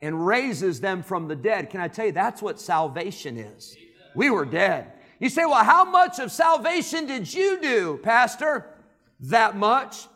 and 0.00 0.24
raises 0.24 0.80
them 0.80 1.02
from 1.02 1.26
the 1.26 1.34
dead. 1.34 1.70
Can 1.70 1.80
I 1.80 1.88
tell 1.88 2.06
you, 2.06 2.12
that's 2.12 2.42
what 2.42 2.60
salvation 2.60 3.38
is? 3.38 3.76
We 4.14 4.30
were 4.30 4.44
dead. 4.44 4.92
You 5.18 5.30
say, 5.30 5.44
well, 5.46 5.64
how 5.64 5.84
much 5.84 6.18
of 6.18 6.30
salvation 6.30 7.06
did 7.06 7.32
you 7.32 7.58
do, 7.60 7.98
Pastor? 8.02 8.66
That 9.20 9.56
much. 9.56 10.06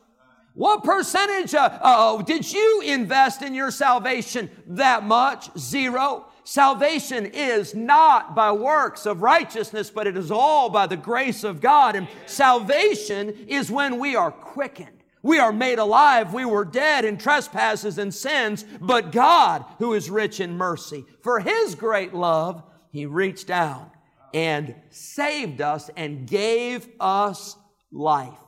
What 0.54 0.84
percentage 0.84 1.54
uh, 1.54 1.78
uh, 1.80 2.22
did 2.22 2.52
you 2.52 2.82
invest 2.84 3.42
in 3.42 3.54
your 3.54 3.70
salvation? 3.70 4.50
That 4.66 5.04
much? 5.04 5.56
Zero. 5.56 6.26
Salvation 6.48 7.26
is 7.26 7.74
not 7.74 8.34
by 8.34 8.50
works 8.50 9.04
of 9.04 9.20
righteousness, 9.20 9.90
but 9.90 10.06
it 10.06 10.16
is 10.16 10.30
all 10.30 10.70
by 10.70 10.86
the 10.86 10.96
grace 10.96 11.44
of 11.44 11.60
God. 11.60 11.94
And 11.94 12.08
salvation 12.24 13.44
is 13.48 13.70
when 13.70 13.98
we 13.98 14.16
are 14.16 14.30
quickened. 14.30 15.04
We 15.22 15.38
are 15.40 15.52
made 15.52 15.78
alive. 15.78 16.32
We 16.32 16.46
were 16.46 16.64
dead 16.64 17.04
in 17.04 17.18
trespasses 17.18 17.98
and 17.98 18.14
sins, 18.14 18.64
but 18.80 19.12
God, 19.12 19.62
who 19.76 19.92
is 19.92 20.08
rich 20.08 20.40
in 20.40 20.56
mercy, 20.56 21.04
for 21.22 21.38
His 21.38 21.74
great 21.74 22.14
love, 22.14 22.62
He 22.92 23.04
reached 23.04 23.46
down 23.46 23.90
and 24.32 24.74
saved 24.88 25.60
us 25.60 25.90
and 25.98 26.26
gave 26.26 26.88
us 26.98 27.58
life. 27.92 28.40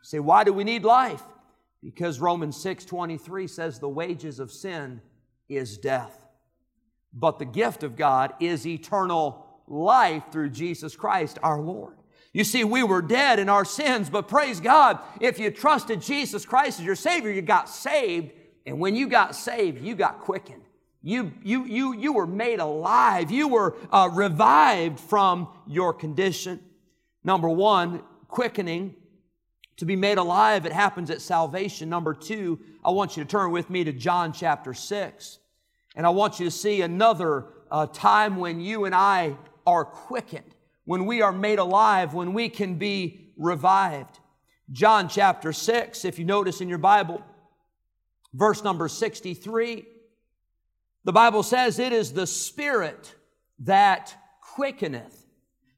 say, 0.00 0.18
why 0.18 0.44
do 0.44 0.54
we 0.54 0.64
need 0.64 0.84
life? 0.84 1.22
Because 1.82 2.20
Romans 2.20 2.56
6 2.62 2.86
23 2.86 3.46
says 3.48 3.78
the 3.80 3.86
wages 3.86 4.40
of 4.40 4.50
sin 4.50 5.02
is 5.46 5.76
death. 5.76 6.23
But 7.14 7.38
the 7.38 7.44
gift 7.44 7.82
of 7.82 7.96
God 7.96 8.34
is 8.40 8.66
eternal 8.66 9.46
life 9.66 10.24
through 10.32 10.50
Jesus 10.50 10.96
Christ 10.96 11.38
our 11.42 11.60
Lord. 11.60 11.94
You 12.32 12.42
see, 12.42 12.64
we 12.64 12.82
were 12.82 13.00
dead 13.00 13.38
in 13.38 13.48
our 13.48 13.64
sins, 13.64 14.10
but 14.10 14.26
praise 14.26 14.58
God, 14.58 14.98
if 15.20 15.38
you 15.38 15.52
trusted 15.52 16.02
Jesus 16.02 16.44
Christ 16.44 16.80
as 16.80 16.84
your 16.84 16.96
Savior, 16.96 17.30
you 17.30 17.42
got 17.42 17.68
saved. 17.68 18.32
And 18.66 18.80
when 18.80 18.96
you 18.96 19.06
got 19.06 19.36
saved, 19.36 19.80
you 19.80 19.94
got 19.94 20.20
quickened. 20.20 20.62
You, 21.00 21.32
you, 21.44 21.64
you, 21.64 21.94
you 21.94 22.12
were 22.12 22.26
made 22.26 22.58
alive. 22.58 23.30
You 23.30 23.46
were 23.46 23.76
uh, 23.92 24.10
revived 24.12 24.98
from 24.98 25.48
your 25.66 25.92
condition. 25.92 26.60
Number 27.22 27.48
one, 27.48 28.02
quickening. 28.26 28.96
To 29.78 29.84
be 29.84 29.96
made 29.96 30.18
alive, 30.18 30.66
it 30.66 30.72
happens 30.72 31.10
at 31.10 31.20
salvation. 31.20 31.88
Number 31.88 32.14
two, 32.14 32.58
I 32.84 32.90
want 32.90 33.16
you 33.16 33.24
to 33.24 33.28
turn 33.28 33.50
with 33.50 33.70
me 33.70 33.84
to 33.84 33.92
John 33.92 34.32
chapter 34.32 34.72
6. 34.72 35.38
And 35.94 36.06
I 36.06 36.10
want 36.10 36.40
you 36.40 36.46
to 36.46 36.50
see 36.50 36.82
another 36.82 37.46
uh, 37.70 37.86
time 37.86 38.36
when 38.36 38.60
you 38.60 38.84
and 38.84 38.94
I 38.94 39.36
are 39.66 39.84
quickened 39.84 40.54
when 40.84 41.06
we 41.06 41.22
are 41.22 41.32
made 41.32 41.58
alive, 41.58 42.14
when 42.14 42.32
we 42.32 42.48
can 42.48 42.74
be 42.74 43.32
revived. 43.36 44.18
John 44.70 45.08
chapter 45.08 45.52
6, 45.52 46.04
if 46.04 46.18
you 46.18 46.24
notice 46.24 46.60
in 46.60 46.68
your 46.68 46.78
Bible, 46.78 47.22
verse 48.32 48.62
number 48.62 48.88
63, 48.88 49.86
the 51.04 51.12
Bible 51.12 51.42
says, 51.42 51.78
It 51.78 51.92
is 51.92 52.12
the 52.12 52.26
Spirit 52.26 53.14
that 53.60 54.14
quickeneth, 54.40 55.26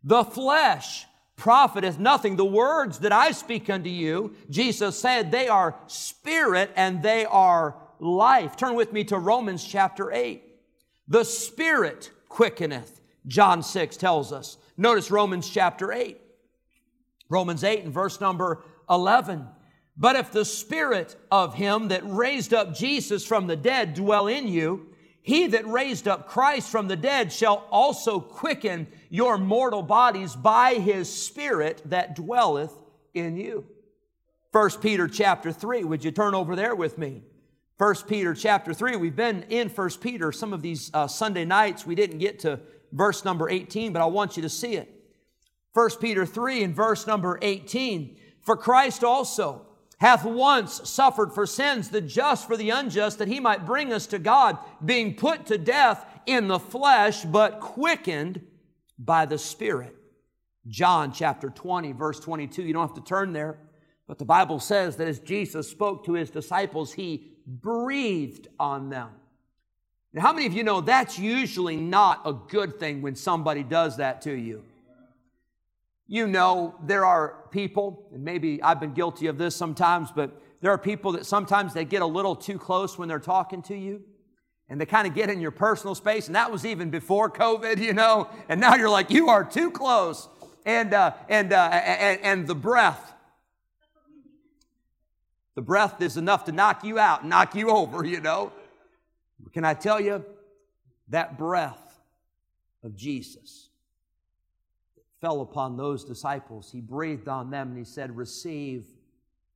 the 0.02 0.24
flesh 0.24 1.06
profiteth 1.36 1.98
nothing. 1.98 2.36
The 2.36 2.44
words 2.44 3.00
that 3.00 3.12
I 3.12 3.32
speak 3.32 3.68
unto 3.68 3.90
you, 3.90 4.34
Jesus 4.48 4.98
said, 4.98 5.30
they 5.30 5.48
are 5.48 5.76
spirit 5.86 6.70
and 6.76 7.02
they 7.02 7.26
are 7.26 7.76
life. 7.98 8.56
Turn 8.56 8.74
with 8.74 8.92
me 8.92 9.04
to 9.04 9.18
Romans 9.18 9.64
chapter 9.64 10.12
8. 10.12 10.42
The 11.08 11.24
Spirit 11.24 12.10
quickeneth, 12.28 13.00
John 13.26 13.62
6 13.62 13.96
tells 13.96 14.32
us. 14.32 14.58
Notice 14.76 15.10
Romans 15.10 15.48
chapter 15.48 15.92
8. 15.92 16.20
Romans 17.28 17.64
8 17.64 17.84
and 17.84 17.92
verse 17.92 18.20
number 18.20 18.62
11. 18.88 19.46
But 19.96 20.16
if 20.16 20.30
the 20.30 20.44
spirit 20.44 21.16
of 21.30 21.54
him 21.54 21.88
that 21.88 22.02
raised 22.04 22.52
up 22.52 22.74
Jesus 22.74 23.26
from 23.26 23.46
the 23.46 23.56
dead 23.56 23.94
dwell 23.94 24.26
in 24.26 24.46
you, 24.46 24.88
he 25.22 25.48
that 25.48 25.66
raised 25.66 26.06
up 26.06 26.28
Christ 26.28 26.70
from 26.70 26.86
the 26.86 26.96
dead 26.96 27.32
shall 27.32 27.66
also 27.70 28.20
quicken 28.20 28.86
your 29.08 29.38
mortal 29.38 29.82
bodies 29.82 30.36
by 30.36 30.74
his 30.74 31.12
spirit 31.12 31.82
that 31.86 32.14
dwelleth 32.14 32.72
in 33.14 33.36
you. 33.36 33.66
1 34.52 34.70
Peter 34.80 35.08
chapter 35.08 35.50
3. 35.50 35.82
Would 35.84 36.04
you 36.04 36.12
turn 36.12 36.34
over 36.34 36.54
there 36.54 36.74
with 36.74 36.96
me? 36.96 37.22
1 37.78 37.94
Peter 38.08 38.32
chapter 38.32 38.72
3. 38.72 38.96
We've 38.96 39.14
been 39.14 39.42
in 39.50 39.68
1 39.68 39.90
Peter 40.00 40.32
some 40.32 40.54
of 40.54 40.62
these 40.62 40.90
uh, 40.94 41.06
Sunday 41.06 41.44
nights. 41.44 41.84
We 41.84 41.94
didn't 41.94 42.18
get 42.18 42.38
to 42.40 42.58
verse 42.90 43.22
number 43.22 43.50
18, 43.50 43.92
but 43.92 44.00
I 44.00 44.06
want 44.06 44.36
you 44.36 44.42
to 44.42 44.48
see 44.48 44.76
it. 44.76 44.92
1 45.74 45.90
Peter 46.00 46.24
3 46.24 46.64
and 46.64 46.74
verse 46.74 47.06
number 47.06 47.38
18. 47.42 48.16
For 48.40 48.56
Christ 48.56 49.04
also 49.04 49.66
hath 49.98 50.24
once 50.24 50.88
suffered 50.88 51.34
for 51.34 51.46
sins, 51.46 51.90
the 51.90 52.00
just 52.00 52.46
for 52.46 52.56
the 52.56 52.70
unjust, 52.70 53.18
that 53.18 53.28
he 53.28 53.40
might 53.40 53.66
bring 53.66 53.92
us 53.92 54.06
to 54.06 54.18
God, 54.18 54.56
being 54.82 55.14
put 55.14 55.44
to 55.46 55.58
death 55.58 56.06
in 56.24 56.48
the 56.48 56.58
flesh, 56.58 57.24
but 57.24 57.60
quickened 57.60 58.40
by 58.98 59.26
the 59.26 59.36
Spirit. 59.36 59.94
John 60.66 61.12
chapter 61.12 61.50
20, 61.50 61.92
verse 61.92 62.20
22. 62.20 62.62
You 62.62 62.72
don't 62.72 62.88
have 62.88 62.96
to 62.96 63.04
turn 63.04 63.34
there, 63.34 63.58
but 64.06 64.18
the 64.18 64.24
Bible 64.24 64.60
says 64.60 64.96
that 64.96 65.08
as 65.08 65.18
Jesus 65.18 65.70
spoke 65.70 66.06
to 66.06 66.14
his 66.14 66.30
disciples, 66.30 66.94
he 66.94 67.35
breathed 67.46 68.48
on 68.58 68.90
them. 68.90 69.10
Now, 70.12 70.22
how 70.22 70.32
many 70.32 70.46
of 70.46 70.52
you 70.52 70.64
know 70.64 70.80
that's 70.80 71.18
usually 71.18 71.76
not 71.76 72.22
a 72.24 72.32
good 72.32 72.78
thing 72.78 73.02
when 73.02 73.14
somebody 73.14 73.62
does 73.62 73.98
that 73.98 74.22
to 74.22 74.32
you? 74.32 74.64
You 76.08 76.26
know, 76.26 76.74
there 76.84 77.04
are 77.04 77.36
people, 77.50 78.08
and 78.12 78.24
maybe 78.24 78.62
I've 78.62 78.80
been 78.80 78.94
guilty 78.94 79.26
of 79.26 79.38
this 79.38 79.54
sometimes, 79.56 80.12
but 80.12 80.40
there 80.60 80.70
are 80.70 80.78
people 80.78 81.12
that 81.12 81.26
sometimes 81.26 81.74
they 81.74 81.84
get 81.84 82.02
a 82.02 82.06
little 82.06 82.34
too 82.36 82.58
close 82.58 82.96
when 82.96 83.08
they're 83.08 83.18
talking 83.18 83.62
to 83.62 83.76
you 83.76 84.02
and 84.68 84.80
they 84.80 84.86
kind 84.86 85.06
of 85.06 85.14
get 85.14 85.30
in 85.30 85.40
your 85.40 85.50
personal 85.50 85.94
space. 85.94 86.26
And 86.26 86.34
that 86.34 86.50
was 86.50 86.64
even 86.64 86.90
before 86.90 87.30
COVID, 87.30 87.78
you 87.82 87.92
know. 87.92 88.28
And 88.48 88.60
now 88.60 88.74
you're 88.74 88.90
like, 88.90 89.10
you 89.10 89.28
are 89.28 89.44
too 89.44 89.70
close. 89.70 90.28
And, 90.64 90.94
uh, 90.94 91.12
and, 91.28 91.52
uh, 91.52 91.70
and, 91.72 92.20
and 92.22 92.46
the 92.46 92.54
breath. 92.54 93.12
The 95.56 95.62
breath 95.62 96.02
is 96.02 96.18
enough 96.18 96.44
to 96.44 96.52
knock 96.52 96.84
you 96.84 96.98
out, 96.98 97.26
knock 97.26 97.54
you 97.54 97.70
over, 97.70 98.04
you 98.04 98.20
know. 98.20 98.52
Can 99.52 99.64
I 99.64 99.72
tell 99.74 99.98
you 99.98 100.24
that 101.08 101.38
breath 101.38 101.98
of 102.84 102.94
Jesus 102.94 103.70
fell 105.20 105.40
upon 105.40 105.78
those 105.78 106.04
disciples? 106.04 106.70
He 106.70 106.82
breathed 106.82 107.26
on 107.26 107.50
them 107.50 107.70
and 107.70 107.78
he 107.78 107.84
said, 107.84 108.14
Receive 108.14 108.84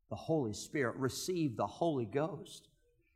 the 0.09 0.16
Holy 0.16 0.54
Spirit, 0.54 0.97
receive 0.97 1.57
the 1.57 1.66
Holy 1.66 2.07
Ghost. 2.07 2.69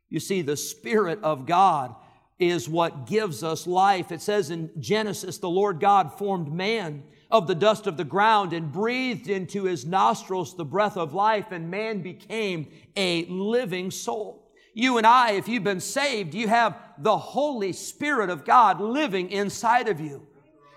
You 0.09 0.19
see, 0.19 0.43
the 0.43 0.55
Spirit 0.55 1.19
of 1.23 1.47
God 1.47 1.95
is 2.37 2.69
what 2.69 3.07
gives 3.07 3.43
us 3.43 3.65
life. 3.65 4.11
It 4.11 4.21
says 4.21 4.51
in 4.51 4.69
Genesis, 4.79 5.39
the 5.39 5.49
Lord 5.49 5.79
God 5.79 6.17
formed 6.19 6.53
man 6.53 7.03
of 7.31 7.47
the 7.47 7.55
dust 7.55 7.87
of 7.87 7.97
the 7.97 8.03
ground 8.03 8.53
and 8.53 8.71
breathed 8.71 9.29
into 9.29 9.63
his 9.63 9.85
nostrils 9.85 10.55
the 10.55 10.65
breath 10.65 10.97
of 10.97 11.13
life, 11.13 11.51
and 11.51 11.69
man 11.69 12.01
became 12.01 12.67
a 12.95 13.25
living 13.25 13.91
soul. 13.91 14.51
You 14.73 14.97
and 14.97 15.07
I, 15.07 15.31
if 15.31 15.47
you've 15.47 15.63
been 15.63 15.79
saved, 15.79 16.33
you 16.33 16.47
have 16.47 16.77
the 16.97 17.17
Holy 17.17 17.71
Spirit 17.73 18.29
of 18.29 18.43
God 18.43 18.81
living 18.81 19.31
inside 19.31 19.87
of 19.87 19.99
you. 19.99 20.27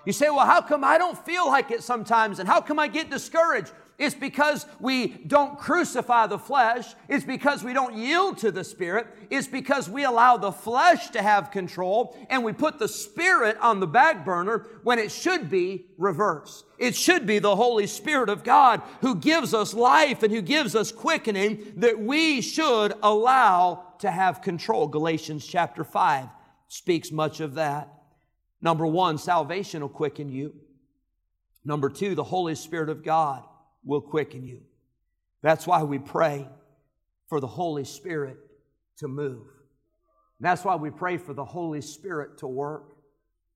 You 0.06 0.12
say, 0.12 0.30
well, 0.30 0.46
how 0.46 0.60
come 0.62 0.84
I 0.84 0.96
don't 0.96 1.18
feel 1.26 1.48
like 1.48 1.70
it 1.70 1.82
sometimes? 1.82 2.38
And 2.38 2.48
how 2.48 2.60
come 2.60 2.78
I 2.78 2.88
get 2.88 3.10
discouraged? 3.10 3.72
It's 3.98 4.14
because 4.14 4.64
we 4.78 5.08
don't 5.08 5.58
crucify 5.58 6.28
the 6.28 6.38
flesh. 6.38 6.94
It's 7.08 7.24
because 7.24 7.64
we 7.64 7.72
don't 7.72 7.96
yield 7.96 8.38
to 8.38 8.52
the 8.52 8.62
Spirit. 8.62 9.08
It's 9.28 9.48
because 9.48 9.90
we 9.90 10.04
allow 10.04 10.36
the 10.36 10.52
flesh 10.52 11.10
to 11.10 11.22
have 11.22 11.50
control 11.50 12.16
and 12.30 12.44
we 12.44 12.52
put 12.52 12.78
the 12.78 12.86
Spirit 12.86 13.58
on 13.60 13.80
the 13.80 13.88
back 13.88 14.24
burner 14.24 14.66
when 14.84 15.00
it 15.00 15.10
should 15.10 15.50
be 15.50 15.86
reversed. 15.98 16.64
It 16.78 16.94
should 16.94 17.26
be 17.26 17.40
the 17.40 17.56
Holy 17.56 17.88
Spirit 17.88 18.28
of 18.28 18.44
God 18.44 18.82
who 19.00 19.16
gives 19.16 19.52
us 19.52 19.74
life 19.74 20.22
and 20.22 20.32
who 20.32 20.42
gives 20.42 20.76
us 20.76 20.92
quickening 20.92 21.72
that 21.78 21.98
we 21.98 22.40
should 22.40 22.94
allow 23.02 23.94
to 23.98 24.12
have 24.12 24.42
control. 24.42 24.86
Galatians 24.86 25.44
chapter 25.44 25.82
5 25.82 26.28
speaks 26.68 27.10
much 27.10 27.40
of 27.40 27.54
that. 27.54 27.92
Number 28.62 28.86
one, 28.86 29.18
salvation 29.18 29.82
will 29.82 29.88
quicken 29.88 30.28
you. 30.28 30.54
Number 31.64 31.90
two, 31.90 32.14
the 32.14 32.22
Holy 32.22 32.54
Spirit 32.54 32.90
of 32.90 33.02
God 33.02 33.42
will 33.88 34.02
quicken 34.02 34.46
you. 34.46 34.60
That's 35.40 35.66
why 35.66 35.82
we 35.82 35.98
pray 35.98 36.46
for 37.26 37.40
the 37.40 37.46
Holy 37.46 37.84
Spirit 37.84 38.36
to 38.98 39.08
move. 39.08 39.46
that's 40.40 40.64
why 40.64 40.76
we 40.76 40.90
pray 40.90 41.16
for 41.16 41.32
the 41.32 41.44
Holy 41.44 41.80
Spirit 41.80 42.38
to 42.38 42.46
work. 42.46 42.94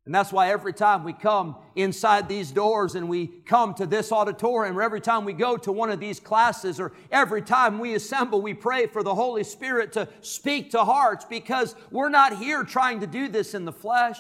And 0.05 0.12
that's 0.12 0.33
why 0.33 0.51
every 0.51 0.73
time 0.73 1.05
we 1.05 1.12
come 1.12 1.57
inside 1.77 2.29
these 2.29 2.51
doors 2.51 2.97
and 2.97 3.09
we 3.09 3.29
come 3.29 3.75
to 3.75 3.87
this 3.87 4.11
auditorium, 4.11 4.77
or 4.77 4.83
every 4.83 5.01
time 5.01 5.25
we 5.25 5.33
go 5.33 5.57
to 5.59 5.71
one 5.71 5.91
of 5.91 6.01
these 6.01 6.19
classes, 6.19 6.81
or 6.81 6.93
every 7.12 7.43
time 7.43 7.79
we 7.79 7.95
assemble, 7.95 8.41
we 8.41 8.55
pray 8.55 8.87
for 8.87 9.05
the 9.05 9.15
Holy 9.15 9.45
Spirit 9.45 9.93
to 9.93 10.09
speak 10.23 10.73
to 10.73 10.85
hearts 10.85 11.25
because 11.25 11.77
we're 11.93 12.09
not 12.09 12.39
here 12.39 12.65
trying 12.65 13.01
to 13.01 13.07
do 13.07 13.29
this 13.29 13.55
in 13.55 13.65
the 13.65 13.73
flesh. 13.73 14.19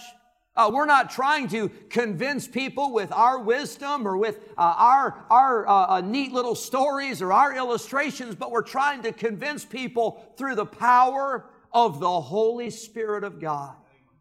Uh, 0.54 0.70
we're 0.72 0.86
not 0.86 1.10
trying 1.10 1.48
to 1.48 1.70
convince 1.88 2.46
people 2.46 2.92
with 2.92 3.10
our 3.10 3.38
wisdom 3.38 4.06
or 4.06 4.18
with 4.18 4.38
uh, 4.58 4.74
our, 4.76 5.24
our 5.30 5.66
uh, 5.66 5.86
uh, 5.86 6.00
neat 6.02 6.30
little 6.32 6.54
stories 6.54 7.22
or 7.22 7.32
our 7.32 7.56
illustrations, 7.56 8.34
but 8.34 8.50
we're 8.50 8.60
trying 8.60 9.02
to 9.02 9.12
convince 9.12 9.64
people 9.64 10.22
through 10.36 10.54
the 10.54 10.66
power 10.66 11.46
of 11.72 12.00
the 12.00 12.20
Holy 12.20 12.68
Spirit 12.68 13.24
of 13.24 13.40
God. 13.40 13.74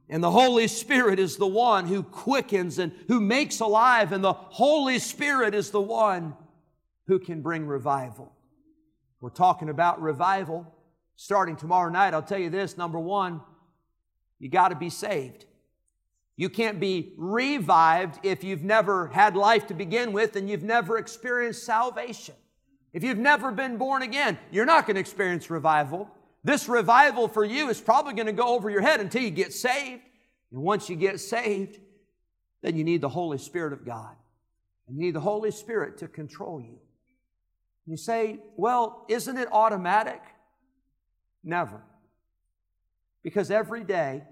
And 0.08 0.24
the 0.24 0.32
Holy 0.32 0.68
Spirit 0.68 1.20
is 1.20 1.36
the 1.36 1.48
one 1.48 1.86
who 1.86 2.02
quickens 2.02 2.80
and 2.80 2.94
who 3.08 3.20
makes 3.20 3.60
alive, 3.60 4.14
and 4.14 4.24
the 4.24 4.34
Holy 4.34 5.00
Spirit 5.00 5.54
is 5.54 5.70
the 5.72 5.82
one 5.82 6.34
who 7.08 7.20
can 7.20 7.42
bring 7.42 7.66
revival. 7.66 8.34
We're 9.20 9.30
talking 9.30 9.70
about 9.70 10.02
revival. 10.02 10.76
Starting 11.18 11.56
tomorrow 11.56 11.92
night, 11.92 12.14
I'll 12.14 12.24
tell 12.24 12.40
you 12.40 12.50
this 12.50 12.78
number 12.78 13.00
one, 13.00 13.42
you 14.40 14.50
got 14.50 14.70
to 14.70 14.76
be 14.76 14.90
saved. 14.90 15.46
You 16.42 16.50
can't 16.50 16.80
be 16.80 17.14
revived 17.18 18.26
if 18.26 18.44
you've 18.44 18.64
never 18.64 19.10
had 19.10 19.36
life 19.36 19.68
to 19.68 19.76
begin 19.76 20.12
with 20.12 20.36
and 20.36 20.50
you've 20.50 20.64
never 20.64 20.98
experienced 20.98 21.64
salvation. 21.66 22.34
If 22.94 23.04
you've 23.04 23.20
never 23.20 23.52
been 23.52 23.78
born 23.78 24.02
again, 24.02 24.40
you're 24.50 24.66
not 24.66 24.88
going 24.88 24.96
to 24.96 25.00
experience 25.00 25.52
revival. 25.52 26.10
This 26.44 26.68
revival 26.68 27.28
for 27.28 27.46
you 27.46 27.70
is 27.70 27.80
probably 27.80 28.16
going 28.16 28.26
to 28.26 28.34
go 28.34 28.56
over 28.56 28.72
your 28.72 28.82
head 28.82 29.02
until 29.02 29.22
you 29.22 29.30
get 29.30 29.54
saved. 29.54 30.02
And 30.52 30.64
once 30.64 30.90
you 30.90 30.96
get 30.96 31.20
saved, 31.20 31.78
then 32.64 32.76
you 32.76 32.84
need 32.84 33.02
the 33.02 33.10
Holy 33.10 33.38
Spirit 33.38 33.72
of 33.72 33.86
God. 33.86 34.16
You 34.90 35.00
need 35.00 35.14
the 35.14 35.20
Holy 35.20 35.52
Spirit 35.52 36.00
to 36.00 36.08
control 36.08 36.60
you. 36.60 36.80
You 37.86 37.98
say, 37.98 38.40
well, 38.58 39.06
isn't 39.10 39.38
it 39.38 39.48
automatic? 39.52 40.24
Never. 41.44 41.84
Because 43.22 43.52
every 43.52 43.84
day 43.84 44.24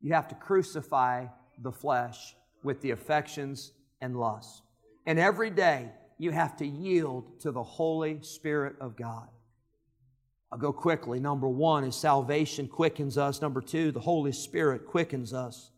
you 0.00 0.14
have 0.14 0.28
to 0.28 0.34
crucify 0.34 1.26
the 1.58 1.72
flesh 1.72 2.34
with 2.62 2.80
the 2.80 2.90
affections 2.90 3.72
and 4.00 4.18
lusts. 4.18 4.62
And 5.06 5.18
every 5.18 5.50
day 5.50 5.90
you 6.18 6.30
have 6.30 6.56
to 6.58 6.66
yield 6.66 7.40
to 7.40 7.50
the 7.50 7.62
Holy 7.62 8.18
Spirit 8.22 8.76
of 8.80 8.96
God. 8.96 9.28
I'll 10.52 10.58
go 10.58 10.72
quickly. 10.72 11.20
Number 11.20 11.48
one 11.48 11.84
is 11.84 11.94
salvation 11.94 12.66
quickens 12.66 13.16
us. 13.16 13.40
Number 13.40 13.60
two, 13.60 13.92
the 13.92 14.00
Holy 14.00 14.32
Spirit 14.32 14.86
quickens 14.86 15.32
us. 15.32 15.70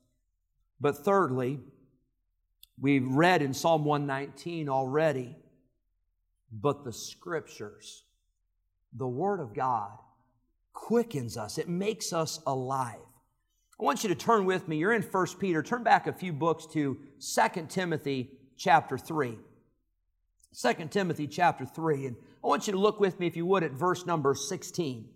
But 0.81 1.05
thirdly, 1.05 1.61
we've 2.81 3.07
read 3.07 3.43
in 3.43 3.55
Psalm 3.55 3.85
119 3.85 4.69
already, 4.69 5.37
but 6.51 6.85
the 6.85 6.93
Scriptures, 6.93 8.05
the 8.95 9.07
Word 9.07 9.41
of 9.41 9.55
God, 9.55 9.93
quickens 10.73 11.37
us. 11.37 11.59
It 11.59 11.69
makes 11.69 12.13
us 12.13 12.41
alive. 12.47 12.99
I 13.83 13.85
want 13.85 14.05
you 14.05 14.09
to 14.11 14.15
turn 14.15 14.45
with 14.45 14.69
me. 14.69 14.77
You're 14.77 14.93
in 14.93 15.03
1 15.03 15.27
Peter. 15.41 15.61
Turn 15.61 15.83
back 15.83 16.07
a 16.07 16.13
few 16.13 16.33
books 16.33 16.67
to 16.67 16.97
2 17.19 17.67
Timothy 17.69 18.31
chapter 18.57 18.97
3. 18.97 19.37
2 20.57 20.73
Timothy 20.89 21.27
chapter 21.27 21.67
3. 21.67 22.07
And 22.07 22.17
I 22.45 22.47
want 22.47 22.69
you 22.69 22.75
to 22.75 22.79
look 22.79 23.01
with 23.01 23.19
me, 23.19 23.27
if 23.27 23.37
you 23.37 23.45
would, 23.45 23.65
at 23.65 23.73
verse 23.73 24.07
number 24.07 24.37
16. 24.37 25.09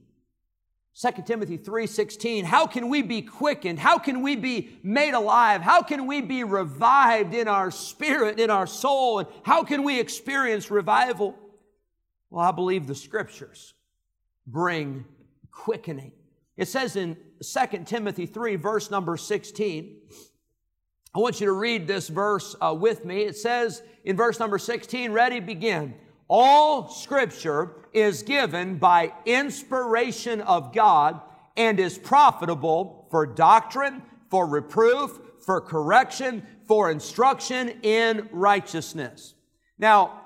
2 1.01 1.11
Timothy 1.25 1.59
3:16 1.59 2.43
How 2.43 2.67
can 2.67 2.89
we 2.89 3.03
be 3.03 3.23
quickened? 3.23 3.79
How 3.79 3.99
can 3.99 4.21
we 4.21 4.35
be 4.35 4.77
made 4.83 5.15
alive? 5.15 5.63
How 5.63 5.81
can 5.81 6.09
we 6.09 6.21
be 6.21 6.43
revived 6.43 7.35
in 7.35 7.47
our 7.47 7.71
spirit, 7.71 8.41
in 8.41 8.51
our 8.51 8.67
soul? 8.67 9.21
And 9.21 9.29
how 9.45 9.63
can 9.63 9.85
we 9.85 10.01
experience 10.01 10.73
revival? 10.73 11.39
Well, 12.31 12.45
I 12.45 12.51
believe 12.51 12.89
the 12.89 12.97
scriptures 12.97 13.75
bring 14.45 15.05
quickening. 15.53 16.11
It 16.57 16.67
says 16.67 16.97
in 16.97 17.17
2 17.43 17.85
Timothy 17.85 18.27
3 18.27 18.57
verse 18.57 18.91
number 18.91 19.17
16 19.17 19.97
I 21.17 21.19
want 21.19 21.41
you 21.41 21.47
to 21.47 21.53
read 21.53 21.87
this 21.87 22.09
verse 22.09 22.55
uh, 22.61 22.77
with 22.79 23.07
me. 23.07 23.23
It 23.23 23.39
says 23.39 23.83
in 24.05 24.19
verse 24.19 24.39
number 24.39 24.59
16, 24.59 25.13
ready, 25.13 25.41
begin. 25.41 25.95
All 26.29 26.91
scripture 26.91 27.87
is 27.95 28.23
given 28.23 28.77
by 28.77 29.15
inspiration 29.25 30.43
of 30.43 30.75
God 30.75 31.23
and 31.57 31.81
is 31.81 31.97
profitable 31.97 33.09
for 33.11 33.25
doctrine, 33.25 34.03
for 34.29 34.47
reproof, 34.47 35.19
for 35.41 35.59
correction, 35.63 36.47
for 36.67 36.91
instruction 36.91 37.71
in 37.83 38.29
righteousness. 38.31 39.33
Now, 39.79 40.21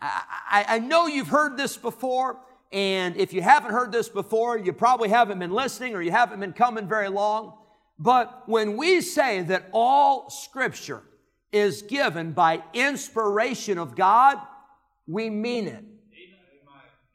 I, 0.00 0.64
I, 0.68 0.78
know 0.78 1.08
you've 1.08 1.26
heard 1.26 1.56
this 1.56 1.76
before, 1.76 2.38
and 2.72 3.16
if 3.16 3.32
you 3.32 3.42
haven't 3.42 3.72
heard 3.72 3.92
this 3.92 4.08
before, 4.08 4.58
you 4.58 4.72
probably 4.72 5.08
haven't 5.08 5.38
been 5.38 5.52
listening 5.52 5.94
or 5.94 6.02
you 6.02 6.10
haven't 6.10 6.40
been 6.40 6.52
coming 6.52 6.88
very 6.88 7.08
long. 7.08 7.54
But 7.98 8.48
when 8.48 8.76
we 8.76 9.00
say 9.00 9.42
that 9.42 9.68
all 9.72 10.28
scripture 10.28 11.02
is 11.52 11.82
given 11.82 12.32
by 12.32 12.62
inspiration 12.74 13.78
of 13.78 13.94
God, 13.94 14.38
we 15.06 15.30
mean 15.30 15.68
it. 15.68 15.84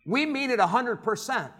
We 0.05 0.25
mean 0.25 0.49
it 0.49 0.59
100%. 0.59 1.51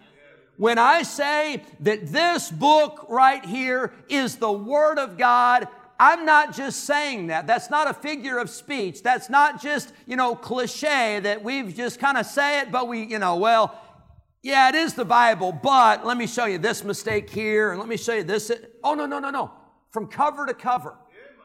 When 0.56 0.78
I 0.78 1.02
say 1.02 1.62
that 1.80 2.08
this 2.08 2.50
book 2.50 3.06
right 3.08 3.44
here 3.44 3.92
is 4.08 4.36
the 4.36 4.52
Word 4.52 4.98
of 4.98 5.16
God, 5.16 5.68
I'm 5.98 6.24
not 6.24 6.54
just 6.54 6.84
saying 6.84 7.28
that. 7.28 7.46
That's 7.46 7.70
not 7.70 7.88
a 7.88 7.94
figure 7.94 8.38
of 8.38 8.50
speech. 8.50 9.02
That's 9.02 9.30
not 9.30 9.62
just, 9.62 9.92
you 10.06 10.16
know, 10.16 10.34
cliche 10.34 11.20
that 11.20 11.44
we've 11.44 11.74
just 11.74 12.00
kind 12.00 12.18
of 12.18 12.26
say 12.26 12.60
it, 12.60 12.72
but 12.72 12.88
we, 12.88 13.04
you 13.04 13.20
know, 13.20 13.36
well, 13.36 13.80
yeah, 14.42 14.68
it 14.68 14.74
is 14.74 14.94
the 14.94 15.04
Bible, 15.04 15.52
but 15.52 16.04
let 16.04 16.16
me 16.16 16.26
show 16.26 16.46
you 16.46 16.58
this 16.58 16.82
mistake 16.82 17.30
here 17.30 17.70
and 17.70 17.78
let 17.78 17.88
me 17.88 17.96
show 17.96 18.14
you 18.14 18.24
this. 18.24 18.50
Oh, 18.82 18.94
no, 18.94 19.06
no, 19.06 19.20
no, 19.20 19.30
no. 19.30 19.52
From 19.90 20.08
cover 20.08 20.46
to 20.46 20.54
cover, 20.54 20.96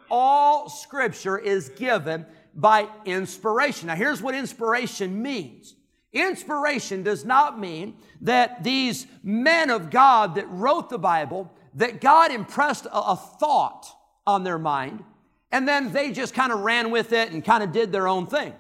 all 0.10 0.68
scripture 0.68 1.38
is 1.38 1.70
given 1.70 2.26
by 2.56 2.88
inspiration. 3.06 3.88
Now, 3.88 3.96
here's 3.96 4.22
what 4.22 4.34
inspiration 4.34 5.22
means. 5.22 5.76
Inspiration 6.12 7.04
does 7.04 7.24
not 7.24 7.60
mean 7.60 7.98
that 8.22 8.64
these 8.64 9.06
men 9.22 9.70
of 9.70 9.92
God 9.92 10.36
that 10.36 10.50
wrote 10.50 10.90
the 10.90 10.98
Bible, 10.98 11.54
that 11.76 12.02
God 12.02 12.32
impressed 12.32 12.86
a, 12.88 12.98
a 12.98 13.16
thought 13.16 13.86
on 14.26 14.44
their 14.44 14.58
mind, 14.58 15.04
and 15.52 15.68
then 15.68 15.92
they 15.92 16.12
just 16.12 16.34
kind 16.34 16.52
of 16.52 16.62
ran 16.62 16.90
with 16.90 17.14
it 17.14 17.32
and 17.32 17.46
kind 17.46 17.62
of 17.62 17.72
did 17.72 17.92
their 17.92 18.08
own 18.08 18.26
thing. 18.26 18.54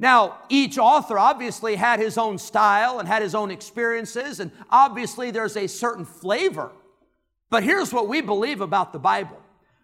Now, 0.00 0.38
each 0.48 0.78
author 0.78 1.18
obviously 1.18 1.76
had 1.76 2.00
his 2.00 2.16
own 2.16 2.38
style 2.38 2.98
and 2.98 3.06
had 3.06 3.20
his 3.20 3.34
own 3.34 3.50
experiences, 3.50 4.40
and 4.40 4.50
obviously 4.70 5.30
there's 5.30 5.58
a 5.58 5.66
certain 5.66 6.06
flavor. 6.06 6.72
But 7.50 7.64
here's 7.64 7.92
what 7.92 8.08
we 8.08 8.22
believe 8.22 8.62
about 8.62 8.92
the 8.92 8.98
Bible 8.98 9.36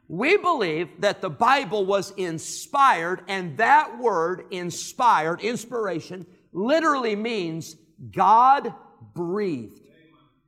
we 0.09 0.37
believe 0.37 1.01
that 1.01 1.21
the 1.21 1.31
Bible 1.31 1.85
was 1.85 2.13
inspired, 2.13 3.23
and 3.29 3.59
that 3.59 3.99
word, 3.99 4.47
inspired, 4.53 5.41
inspiration, 5.41 6.27
literally 6.53 7.17
means 7.17 7.77
God 8.13 8.73
breathed. 9.15 9.81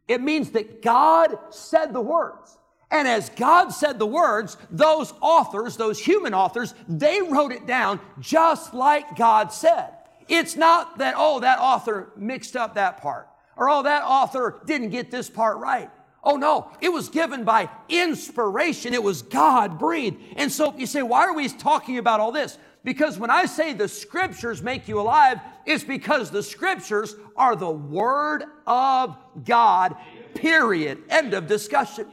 It 0.07 0.23
means 0.23 0.51
that 0.53 0.81
God 0.81 1.37
said 1.51 1.93
the 1.93 2.01
words. 2.01 2.58
And 2.91 3.07
as 3.07 3.29
God 3.31 3.69
said 3.69 3.99
the 3.99 4.07
words, 4.07 4.57
those 4.71 5.13
authors, 5.21 5.77
those 5.77 5.99
human 5.99 6.33
authors, 6.33 6.75
they 6.89 7.21
wrote 7.21 7.53
it 7.53 7.67
down 7.67 8.01
just 8.19 8.73
like 8.73 9.17
God 9.17 9.53
said. 9.53 9.93
It's 10.27 10.57
not 10.57 10.99
that, 10.99 11.15
oh, 11.17 11.41
that 11.41 11.59
author 11.59 12.13
mixed 12.17 12.57
up 12.57 12.75
that 12.75 13.01
part, 13.01 13.29
or 13.57 13.69
oh, 13.69 13.83
that 13.83 14.05
author 14.05 14.61
didn't 14.67 14.91
get 14.91 15.11
this 15.11 15.29
part 15.29 15.59
right. 15.59 15.91
Oh 16.25 16.37
no, 16.37 16.71
it 16.81 16.91
was 16.91 17.09
given 17.09 17.45
by 17.45 17.71
inspiration. 17.89 18.93
It 18.93 19.03
was 19.03 19.23
God 19.23 19.79
breathed. 19.79 20.17
And 20.37 20.51
so 20.51 20.75
you 20.77 20.87
say, 20.87 21.03
why 21.03 21.25
are 21.25 21.35
we 21.35 21.49
talking 21.49 21.99
about 21.99 22.21
all 22.21 22.33
this? 22.33 22.59
Because 22.85 23.19
when 23.19 23.31
I 23.31 23.47
say 23.47 23.73
the 23.73 23.89
scriptures 23.89 24.63
make 24.63 24.89
you 24.89 25.01
alive, 25.01 25.39
it's 25.67 25.85
because 25.85 26.31
the 26.31 26.43
scriptures 26.43 27.15
are 27.37 27.55
the 27.55 27.71
word 27.71 28.45
of 28.67 29.17
God, 29.45 29.97
period. 30.35 31.03
End 31.09 31.35
of 31.35 31.47
discussion. 31.47 32.07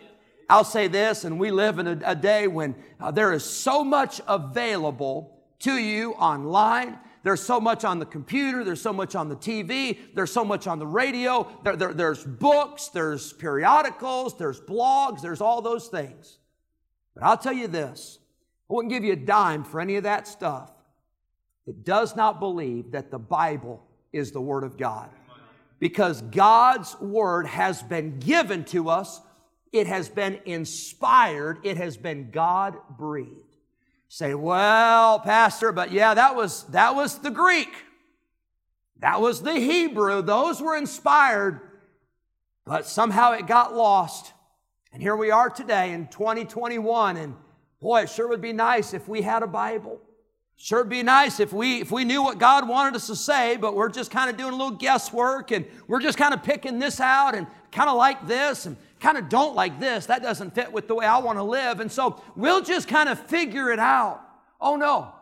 I'll 0.50 0.64
say 0.64 0.88
this, 0.88 1.24
and 1.24 1.40
we 1.40 1.52
live 1.52 1.80
in 1.80 1.88
a, 1.88 2.00
a 2.06 2.16
day 2.16 2.48
when 2.48 2.76
uh, 3.00 3.12
there 3.12 3.34
is 3.34 3.44
so 3.44 3.84
much 3.84 4.22
available 4.28 5.40
to 5.60 5.74
you 5.78 6.12
online. 6.14 7.00
There's 7.24 7.42
so 7.42 7.60
much 7.60 7.84
on 7.84 7.98
the 7.98 8.06
computer, 8.06 8.64
there's 8.64 8.82
so 8.82 8.94
much 8.94 9.16
on 9.16 9.30
the 9.30 9.36
TV, 9.36 9.98
there's 10.14 10.32
so 10.32 10.46
much 10.46 10.68
on 10.68 10.78
the 10.78 10.86
radio, 10.86 11.48
there, 11.64 11.76
there, 11.76 11.94
there's 11.94 12.24
books, 12.24 12.90
there's 12.90 13.34
periodicals, 13.34 14.38
there's 14.38 14.62
blogs, 14.62 15.22
there's 15.22 15.42
all 15.42 15.64
those 15.64 15.88
things. 15.88 16.38
But 17.16 17.24
I'll 17.24 17.38
tell 17.38 17.54
you 17.54 17.68
this 17.68 18.20
I 18.70 18.74
wouldn't 18.74 18.94
give 18.94 19.04
you 19.04 19.14
a 19.14 19.18
dime 19.18 19.64
for 19.64 19.80
any 19.82 19.96
of 19.96 20.04
that 20.04 20.28
stuff 20.28 20.72
that 21.66 21.84
does 21.84 22.16
not 22.16 22.40
believe 22.40 22.92
that 22.92 23.10
the 23.10 23.18
Bible 23.18 23.84
is 24.14 24.32
the 24.32 24.42
Word 24.42 24.64
of 24.64 24.78
God. 24.78 25.10
Because 25.80 26.22
God's 26.22 27.00
Word 27.02 27.48
has 27.48 27.82
been 27.82 28.20
given 28.20 28.64
to 28.66 28.90
us, 28.90 29.20
it 29.76 29.88
has 29.88 30.08
been 30.08 30.40
inspired, 30.46 31.60
it 31.64 31.76
has 31.76 31.98
been 31.98 32.32
God 32.32 32.76
breathed. 32.98 33.30
Say, 34.08 34.34
well, 34.34 35.20
Pastor, 35.20 35.74
but 35.74 35.92
yeah, 35.92 36.14
that 36.14 36.36
was, 36.36 36.64
that 36.68 36.96
was 36.96 37.20
the 37.20 37.30
Greek. 37.30 37.74
That 39.00 39.20
was 39.20 39.42
the 39.42 39.56
Hebrew. 39.56 40.22
Those 40.22 40.62
were 40.62 40.78
inspired, 40.78 41.60
but 42.66 42.86
somehow 42.86 43.34
it 43.34 43.48
got 43.48 43.76
lost. 43.76 44.32
And 44.94 45.02
here 45.02 45.18
we 45.18 45.32
are 45.32 45.50
today 45.50 45.92
in 45.92 46.08
2021, 46.08 47.18
and 47.18 47.36
boy, 47.82 48.04
it 48.04 48.10
sure 48.10 48.30
would 48.30 48.42
be 48.42 48.54
nice 48.54 48.94
if 48.94 49.10
we 49.10 49.22
had 49.22 49.44
a 49.44 49.48
Bible. 49.48 50.00
Sure 50.56 50.80
would 50.80 50.90
be 50.90 51.04
nice 51.04 51.42
if 51.42 51.52
we 51.52 51.82
if 51.82 51.92
we 51.92 52.06
knew 52.06 52.24
what 52.24 52.38
God 52.38 52.66
wanted 52.66 52.96
us 52.96 53.08
to 53.08 53.16
say, 53.16 53.58
but 53.58 53.76
we're 53.76 53.90
just 53.90 54.10
kind 54.10 54.30
of 54.30 54.38
doing 54.38 54.54
a 54.54 54.56
little 54.56 54.78
guesswork 54.78 55.52
and 55.52 55.66
we're 55.88 56.00
just 56.00 56.18
kind 56.18 56.34
of 56.34 56.44
picking 56.44 56.80
this 56.80 57.02
out 57.02 57.36
and 57.36 57.46
kind 57.74 57.90
of 57.90 57.98
like 57.98 58.26
this 58.26 58.66
and 58.66 58.78
kind 59.00 59.18
of 59.18 59.30
don't 59.30 59.56
like 59.56 59.80
this. 59.80 60.06
That 60.06 60.22
doesn't 60.22 60.56
fit 60.56 60.72
with 60.72 60.88
the 60.88 60.96
way 60.96 61.06
I 61.06 61.18
want 61.20 61.38
to 61.38 61.44
live. 61.44 61.80
And 61.80 61.92
so 61.92 62.22
we'll 62.36 62.62
just 62.62 62.88
kind 62.88 63.10
of 63.10 63.20
figure 63.20 63.72
it 63.72 63.80
out. 63.80 64.22
Oh 64.60 64.76
no. 64.76 65.14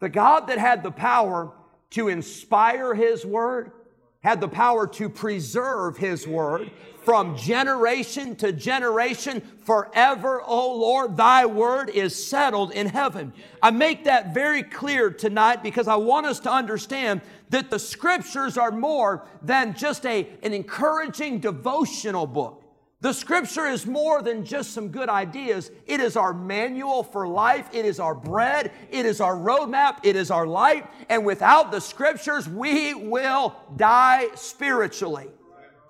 The 0.00 0.08
God 0.08 0.48
that 0.48 0.58
had 0.58 0.82
the 0.82 0.90
power 0.90 1.52
to 1.90 2.08
inspire 2.08 2.94
His 2.94 3.24
Word 3.24 3.72
had 4.20 4.40
the 4.40 4.48
power 4.48 4.86
to 4.86 5.08
preserve 5.08 5.96
His 5.96 6.26
Word 6.26 6.70
from 7.04 7.36
generation 7.36 8.34
to 8.36 8.50
generation 8.50 9.42
forever, 9.62 10.42
O 10.42 10.76
Lord, 10.76 11.16
thy 11.16 11.44
word 11.44 11.90
is 11.90 12.26
settled 12.26 12.72
in 12.72 12.86
heaven. 12.86 13.32
I 13.62 13.70
make 13.70 14.04
that 14.04 14.32
very 14.32 14.62
clear 14.62 15.10
tonight 15.10 15.62
because 15.62 15.86
I 15.86 15.96
want 15.96 16.26
us 16.26 16.40
to 16.40 16.50
understand 16.50 17.20
that 17.50 17.70
the 17.70 17.78
scriptures 17.78 18.56
are 18.56 18.70
more 18.70 19.26
than 19.42 19.74
just 19.74 20.06
a, 20.06 20.26
an 20.42 20.54
encouraging 20.54 21.40
devotional 21.40 22.26
book. 22.26 22.63
The 23.04 23.12
scripture 23.12 23.66
is 23.66 23.84
more 23.84 24.22
than 24.22 24.46
just 24.46 24.72
some 24.72 24.88
good 24.88 25.10
ideas. 25.10 25.70
It 25.84 26.00
is 26.00 26.16
our 26.16 26.32
manual 26.32 27.02
for 27.02 27.28
life. 27.28 27.68
It 27.70 27.84
is 27.84 28.00
our 28.00 28.14
bread. 28.14 28.72
It 28.90 29.04
is 29.04 29.20
our 29.20 29.36
roadmap. 29.36 29.98
It 30.04 30.16
is 30.16 30.30
our 30.30 30.46
light. 30.46 30.86
And 31.10 31.26
without 31.26 31.70
the 31.70 31.82
scriptures, 31.82 32.48
we 32.48 32.94
will 32.94 33.54
die 33.76 34.28
spiritually. 34.36 35.28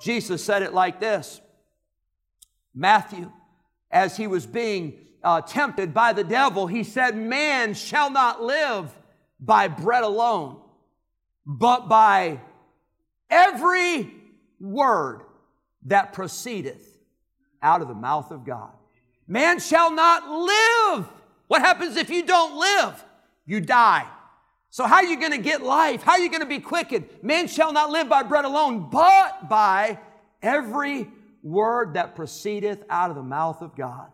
Jesus 0.00 0.42
said 0.42 0.62
it 0.62 0.74
like 0.74 0.98
this 0.98 1.40
Matthew, 2.74 3.30
as 3.92 4.16
he 4.16 4.26
was 4.26 4.44
being 4.44 4.98
uh, 5.22 5.40
tempted 5.40 5.94
by 5.94 6.14
the 6.14 6.24
devil, 6.24 6.66
he 6.66 6.82
said, 6.82 7.16
Man 7.16 7.74
shall 7.74 8.10
not 8.10 8.42
live 8.42 8.92
by 9.38 9.68
bread 9.68 10.02
alone, 10.02 10.60
but 11.46 11.88
by 11.88 12.40
every 13.30 14.12
word 14.58 15.20
that 15.84 16.12
proceedeth 16.12 16.90
out 17.64 17.82
of 17.82 17.88
the 17.88 17.94
mouth 17.94 18.30
of 18.30 18.44
God. 18.44 18.70
Man 19.26 19.58
shall 19.58 19.90
not 19.90 20.28
live. 20.28 21.08
What 21.48 21.62
happens 21.62 21.96
if 21.96 22.10
you 22.10 22.24
don't 22.24 22.58
live? 22.58 23.04
You 23.46 23.60
die. 23.60 24.06
So, 24.70 24.86
how 24.86 24.96
are 24.96 25.04
you 25.04 25.18
going 25.18 25.32
to 25.32 25.38
get 25.38 25.62
life? 25.62 26.02
How 26.02 26.12
are 26.12 26.18
you 26.18 26.28
going 26.28 26.42
to 26.42 26.46
be 26.46 26.60
quickened? 26.60 27.06
Man 27.22 27.46
shall 27.46 27.72
not 27.72 27.90
live 27.90 28.08
by 28.08 28.22
bread 28.22 28.44
alone, 28.44 28.88
but 28.90 29.48
by 29.48 29.98
every 30.42 31.08
word 31.42 31.94
that 31.94 32.14
proceedeth 32.16 32.82
out 32.90 33.10
of 33.10 33.16
the 33.16 33.22
mouth 33.22 33.62
of 33.62 33.76
God. 33.76 34.08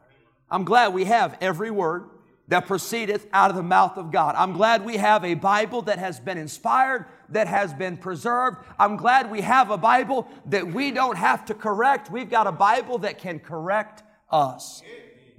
I'm 0.51 0.65
glad 0.65 0.93
we 0.93 1.05
have 1.05 1.37
every 1.41 1.71
word 1.71 2.11
that 2.49 2.67
proceedeth 2.67 3.27
out 3.33 3.51
of 3.51 3.57
the 3.57 3.63
mouth 3.63 3.97
of 3.97 4.11
God. 4.11 4.35
I'm 4.37 4.53
glad 4.53 4.85
we 4.85 4.97
have 4.97 5.25
a 5.25 5.35
Bible 5.35 5.83
that 5.83 5.99
has 5.99 6.19
been 6.19 6.37
inspired, 6.37 7.07
that 7.31 7.49
has 7.49 7.73
been 7.73 7.97
preserved. 7.97 8.59
I'm 8.79 8.97
glad 8.97 9.31
we 9.31 9.41
have 9.41 9.71
a 9.71 9.79
Bible 9.79 10.29
that 10.47 10.67
we 10.67 10.91
don't 10.91 11.17
have 11.17 11.45
to 11.47 11.55
correct. 11.55 12.11
We've 12.11 12.31
got 12.31 12.47
a 12.47 12.53
Bible 12.53 12.99
that 12.99 13.19
can 13.19 13.39
correct 13.39 14.03
us. 14.31 14.83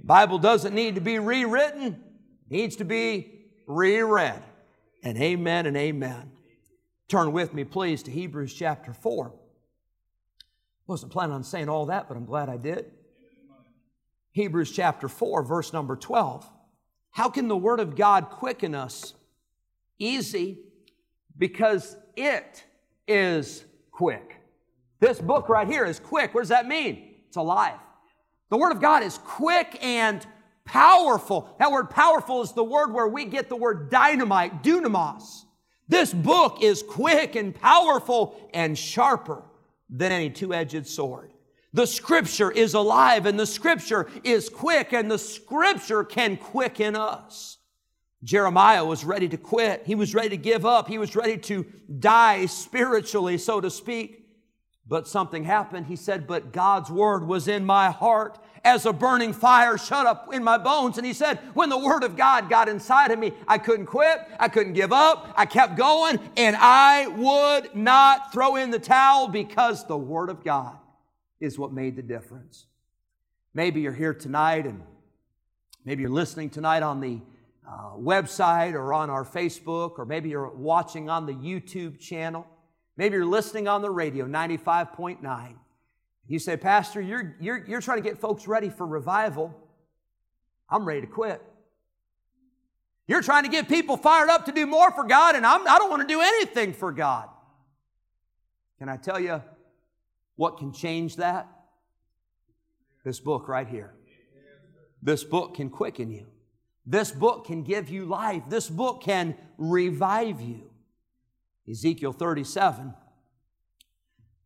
Bible 0.02 0.38
doesn't 0.38 0.74
need 0.74 0.96
to 0.96 1.00
be 1.00 1.18
rewritten, 1.18 2.02
needs 2.50 2.76
to 2.76 2.84
be 2.84 3.46
reread. 3.66 4.42
And 5.02 5.18
amen 5.18 5.66
and 5.66 5.76
amen. 5.76 6.32
Turn 7.08 7.32
with 7.32 7.52
me, 7.54 7.64
please, 7.64 8.02
to 8.04 8.10
Hebrews 8.10 8.54
chapter 8.54 8.92
4. 8.92 9.32
Wasn't 10.86 11.12
planning 11.12 11.34
on 11.34 11.44
saying 11.44 11.68
all 11.68 11.86
that, 11.86 12.08
but 12.08 12.16
I'm 12.16 12.24
glad 12.24 12.48
I 12.48 12.56
did. 12.56 12.90
Hebrews 14.32 14.70
chapter 14.70 15.08
4, 15.08 15.42
verse 15.42 15.72
number 15.72 15.94
12. 15.94 16.48
How 17.10 17.28
can 17.28 17.48
the 17.48 17.56
Word 17.56 17.80
of 17.80 17.96
God 17.96 18.30
quicken 18.30 18.74
us? 18.74 19.14
Easy, 19.98 20.58
because 21.42 21.96
it 22.14 22.62
is 23.08 23.64
quick. 23.90 24.36
This 25.00 25.20
book 25.20 25.48
right 25.48 25.66
here 25.66 25.84
is 25.84 25.98
quick. 25.98 26.32
What 26.32 26.42
does 26.42 26.50
that 26.50 26.68
mean? 26.68 27.16
It's 27.26 27.36
alive. 27.36 27.80
The 28.48 28.56
Word 28.56 28.70
of 28.70 28.80
God 28.80 29.02
is 29.02 29.18
quick 29.18 29.76
and 29.82 30.24
powerful. 30.64 31.52
That 31.58 31.72
word 31.72 31.90
powerful 31.90 32.42
is 32.42 32.52
the 32.52 32.62
word 32.62 32.92
where 32.92 33.08
we 33.08 33.24
get 33.24 33.48
the 33.48 33.56
word 33.56 33.90
dynamite, 33.90 34.62
dunamos. 34.62 35.42
This 35.88 36.14
book 36.14 36.62
is 36.62 36.84
quick 36.84 37.34
and 37.34 37.52
powerful 37.52 38.48
and 38.54 38.78
sharper 38.78 39.42
than 39.90 40.12
any 40.12 40.30
two 40.30 40.54
edged 40.54 40.86
sword. 40.86 41.32
The 41.72 41.88
scripture 41.88 42.52
is 42.52 42.74
alive 42.74 43.26
and 43.26 43.40
the 43.40 43.46
scripture 43.46 44.08
is 44.22 44.48
quick 44.48 44.92
and 44.92 45.10
the 45.10 45.18
scripture 45.18 46.04
can 46.04 46.36
quicken 46.36 46.94
us. 46.94 47.58
Jeremiah 48.24 48.84
was 48.84 49.04
ready 49.04 49.28
to 49.28 49.36
quit. 49.36 49.82
He 49.84 49.94
was 49.94 50.14
ready 50.14 50.30
to 50.30 50.36
give 50.36 50.64
up. 50.64 50.88
He 50.88 50.98
was 50.98 51.16
ready 51.16 51.36
to 51.38 51.66
die 51.98 52.46
spiritually, 52.46 53.36
so 53.36 53.60
to 53.60 53.70
speak. 53.70 54.26
But 54.86 55.08
something 55.08 55.44
happened. 55.44 55.86
He 55.86 55.96
said, 55.96 56.26
But 56.26 56.52
God's 56.52 56.90
word 56.90 57.26
was 57.26 57.48
in 57.48 57.64
my 57.64 57.90
heart 57.90 58.38
as 58.64 58.86
a 58.86 58.92
burning 58.92 59.32
fire 59.32 59.76
shut 59.76 60.06
up 60.06 60.32
in 60.32 60.44
my 60.44 60.56
bones. 60.56 60.98
And 60.98 61.06
he 61.06 61.12
said, 61.12 61.38
When 61.54 61.68
the 61.68 61.78
word 61.78 62.04
of 62.04 62.16
God 62.16 62.48
got 62.48 62.68
inside 62.68 63.10
of 63.10 63.18
me, 63.18 63.32
I 63.48 63.58
couldn't 63.58 63.86
quit. 63.86 64.20
I 64.38 64.48
couldn't 64.48 64.74
give 64.74 64.92
up. 64.92 65.32
I 65.36 65.46
kept 65.46 65.76
going. 65.76 66.20
And 66.36 66.56
I 66.58 67.08
would 67.08 67.74
not 67.74 68.32
throw 68.32 68.56
in 68.56 68.70
the 68.70 68.78
towel 68.78 69.28
because 69.28 69.86
the 69.86 69.96
word 69.96 70.30
of 70.30 70.44
God 70.44 70.76
is 71.40 71.58
what 71.58 71.72
made 71.72 71.96
the 71.96 72.02
difference. 72.02 72.66
Maybe 73.54 73.80
you're 73.80 73.92
here 73.92 74.14
tonight 74.14 74.66
and 74.66 74.82
maybe 75.84 76.02
you're 76.02 76.10
listening 76.10 76.50
tonight 76.50 76.82
on 76.82 77.00
the 77.00 77.20
uh, 77.66 77.96
website 77.96 78.74
or 78.74 78.92
on 78.92 79.10
our 79.10 79.24
Facebook, 79.24 79.98
or 79.98 80.04
maybe 80.04 80.28
you're 80.28 80.48
watching 80.48 81.08
on 81.08 81.26
the 81.26 81.32
YouTube 81.32 81.98
channel. 81.98 82.46
Maybe 82.96 83.14
you're 83.14 83.24
listening 83.24 83.68
on 83.68 83.82
the 83.82 83.90
radio, 83.90 84.26
95.9. 84.26 85.54
You 86.26 86.38
say, 86.38 86.56
Pastor, 86.56 87.00
you're, 87.00 87.36
you're, 87.40 87.64
you're 87.66 87.80
trying 87.80 88.02
to 88.02 88.08
get 88.08 88.18
folks 88.18 88.46
ready 88.46 88.68
for 88.68 88.86
revival. 88.86 89.54
I'm 90.68 90.84
ready 90.84 91.02
to 91.02 91.06
quit. 91.06 91.42
You're 93.06 93.22
trying 93.22 93.42
to 93.42 93.50
get 93.50 93.68
people 93.68 93.96
fired 93.96 94.30
up 94.30 94.46
to 94.46 94.52
do 94.52 94.66
more 94.66 94.90
for 94.92 95.04
God, 95.04 95.34
and 95.34 95.44
I'm, 95.44 95.66
I 95.66 95.78
don't 95.78 95.90
want 95.90 96.02
to 96.02 96.08
do 96.08 96.20
anything 96.20 96.72
for 96.72 96.92
God. 96.92 97.28
Can 98.78 98.88
I 98.88 98.96
tell 98.96 99.20
you 99.20 99.42
what 100.36 100.58
can 100.58 100.72
change 100.72 101.16
that? 101.16 101.48
This 103.04 103.20
book 103.20 103.48
right 103.48 103.66
here. 103.66 103.94
This 105.02 105.24
book 105.24 105.54
can 105.54 105.68
quicken 105.68 106.10
you. 106.10 106.26
This 106.84 107.12
book 107.12 107.46
can 107.46 107.62
give 107.62 107.88
you 107.88 108.04
life. 108.04 108.42
This 108.48 108.68
book 108.68 109.02
can 109.02 109.36
revive 109.56 110.40
you. 110.40 110.70
Ezekiel 111.70 112.12
37. 112.12 112.94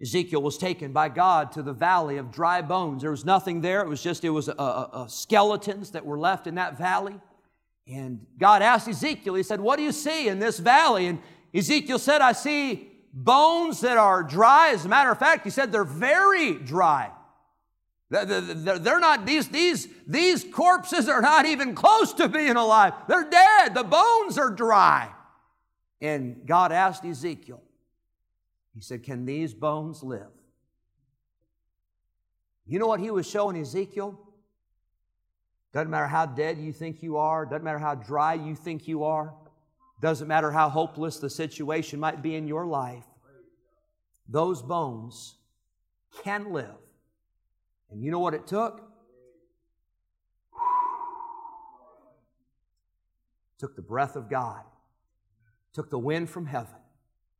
Ezekiel 0.01 0.43
was 0.43 0.59
taken 0.59 0.93
by 0.93 1.09
God 1.09 1.53
to 1.53 1.63
the 1.63 1.73
valley 1.73 2.19
of 2.19 2.31
dry 2.31 2.61
bones. 2.61 3.01
There 3.01 3.11
was 3.11 3.25
nothing 3.25 3.63
there. 3.63 3.81
It 3.81 3.89
was 3.89 4.03
just, 4.03 4.25
it 4.25 4.31
was 4.31 4.49
a 4.49 5.07
skeletons 5.09 5.93
that 5.93 6.05
were 6.05 6.19
left 6.19 6.47
in 6.47 6.57
that 6.57 6.77
valley. 6.77 7.19
And 7.89 8.27
God 8.39 8.63
asked 8.63 8.89
Ezekiel, 8.89 9.35
He 9.35 9.43
said, 9.43 9.61
What 9.61 9.77
do 9.77 9.83
you 9.83 9.93
see 9.93 10.29
in 10.29 10.39
this 10.39 10.59
valley? 10.59 11.07
And 11.07 11.21
Ezekiel 11.55 11.99
said, 11.99 12.21
I 12.21 12.33
see 12.33 12.91
bones 13.13 13.81
that 13.81 13.97
are 13.97 14.23
dry. 14.23 14.71
As 14.71 14.85
a 14.85 14.89
matter 14.89 15.11
of 15.11 15.19
fact, 15.19 15.45
he 15.45 15.51
said 15.51 15.73
they're 15.73 15.85
very 15.85 16.55
dry. 16.55 17.11
They're 18.09 19.01
not, 19.01 19.27
these, 19.27 19.49
these, 19.49 19.89
these 20.07 20.45
corpses 20.45 21.09
are 21.09 21.21
not 21.21 21.45
even 21.45 21.75
close 21.75 22.13
to 22.15 22.29
being 22.29 22.57
alive. 22.57 22.93
They're 23.09 23.29
dead. 23.29 23.75
The 23.75 23.83
bones 23.83 24.39
are 24.39 24.51
dry. 24.51 25.11
And 26.01 26.47
God 26.47 26.71
asked 26.71 27.05
Ezekiel, 27.05 27.63
He 28.75 28.81
said, 28.81 29.03
Can 29.03 29.25
these 29.25 29.55
bones 29.55 30.03
live? 30.03 30.29
You 32.67 32.79
know 32.79 32.87
what 32.87 33.01
He 33.01 33.11
was 33.11 33.29
showing 33.29 33.57
Ezekiel? 33.57 34.21
Doesn't 35.73 35.91
matter 35.91 36.07
how 36.07 36.27
dead 36.27 36.59
you 36.59 36.73
think 36.73 37.03
you 37.03 37.17
are, 37.17 37.45
doesn't 37.45 37.65
matter 37.65 37.79
how 37.79 37.97
dry 37.97 38.35
you 38.35 38.55
think 38.55 38.87
you 38.87 39.05
are, 39.05 39.35
doesn't 40.01 40.29
matter 40.29 40.51
how 40.51 40.69
hopeless 40.69 41.19
the 41.19 41.29
situation 41.29 41.99
might 41.99 42.23
be 42.23 42.35
in 42.35 42.47
your 42.47 42.67
life, 42.67 43.05
those 44.29 44.63
bones 44.63 45.37
can 46.23 46.53
live. 46.53 46.86
And 47.91 48.03
you 48.03 48.11
know 48.11 48.19
what 48.19 48.35
it 48.35 48.47
took? 48.47 48.83
It 53.55 53.59
took 53.59 53.77
the 53.77 53.83
breath 53.83 54.17
of 54.17 54.29
God 54.29 54.63
it 55.71 55.75
took 55.75 55.91
the 55.91 55.99
wind 55.99 56.31
from 56.31 56.47
heaven 56.47 56.79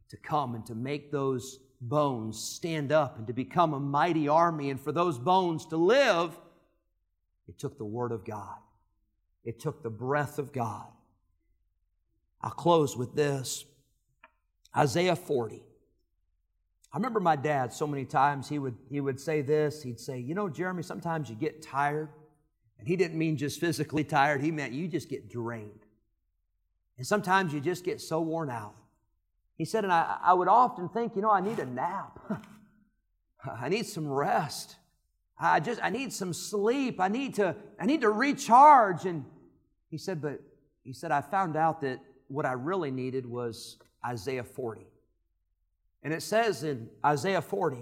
to 0.09 0.17
come 0.17 0.55
and 0.55 0.65
to 0.67 0.75
make 0.75 1.11
those 1.11 1.59
bones 1.81 2.41
stand 2.41 2.93
up 2.93 3.19
and 3.19 3.27
to 3.27 3.33
become 3.33 3.75
a 3.75 3.81
mighty 3.81 4.29
army. 4.29 4.71
And 4.71 4.81
for 4.81 4.93
those 4.93 5.19
bones 5.19 5.67
to 5.67 5.77
live, 5.77 6.37
it 7.49 7.59
took 7.59 7.79
the 7.79 7.85
Word 7.85 8.13
of 8.13 8.25
God, 8.25 8.57
it 9.45 9.61
took 9.61 9.83
the 9.83 9.91
breath 9.91 10.39
of 10.39 10.53
God. 10.53 10.87
I'll 12.43 12.51
close 12.51 12.97
with 12.97 13.15
this 13.15 13.65
Isaiah 14.77 15.17
40. 15.17 15.63
I 16.93 16.97
remember 16.97 17.21
my 17.21 17.37
dad 17.37 17.73
so 17.73 17.87
many 17.87 18.05
times 18.05 18.49
he 18.49 18.59
would, 18.59 18.77
he 18.89 19.01
would 19.01 19.21
say 19.21 19.43
this. 19.43 19.83
He'd 19.83 20.01
say, 20.01 20.19
You 20.19 20.35
know, 20.35 20.49
Jeremy, 20.49 20.83
sometimes 20.83 21.29
you 21.29 21.37
get 21.37 21.63
tired. 21.63 22.09
And 22.79 22.87
he 22.87 22.97
didn't 22.97 23.19
mean 23.19 23.37
just 23.37 23.61
physically 23.61 24.05
tired, 24.05 24.43
he 24.43 24.51
meant 24.51 24.73
you 24.73 24.89
just 24.89 25.09
get 25.09 25.31
drained. 25.31 25.87
And 26.99 27.07
sometimes 27.07 27.53
you 27.53 27.61
just 27.61 27.85
get 27.85 28.01
so 28.01 28.21
worn 28.21 28.51
out. 28.51 28.75
He 29.57 29.65
said, 29.65 29.85
and 29.85 29.93
I, 29.93 30.19
I 30.23 30.35
would 30.35 30.49
often 30.49 30.89
think, 30.89 31.17
you 31.17 31.23
know, 31.23 31.31
I 31.31 31.41
need 31.41 31.59
a 31.59 31.67
nap. 31.67 32.21
I 33.61 33.69
need 33.69 33.87
some 33.87 34.09
rest. 34.09 34.77
I 35.39 35.61
just 35.61 35.83
I 35.83 35.91
need 35.91 36.13
some 36.13 36.33
sleep. 36.33 37.01
I 37.01 37.09
need 37.09 37.35
to 37.35 37.55
I 37.79 37.87
need 37.87 38.01
to 38.01 38.11
recharge. 38.11 39.05
And 39.05 39.25
he 39.89 39.99
said, 39.99 40.21
but 40.21 40.41
he 40.83 40.93
said, 40.93 41.11
I 41.11 41.21
found 41.21 41.57
out 41.57 41.81
that 41.83 42.01
what 42.29 42.47
I 42.47 42.53
really 42.53 42.91
needed 42.91 43.27
was 43.27 43.77
Isaiah 44.05 44.45
40. 44.45 44.87
And 46.07 46.15
it 46.15 46.23
says 46.23 46.63
in 46.63 46.89
Isaiah 47.05 47.43
40, 47.43 47.79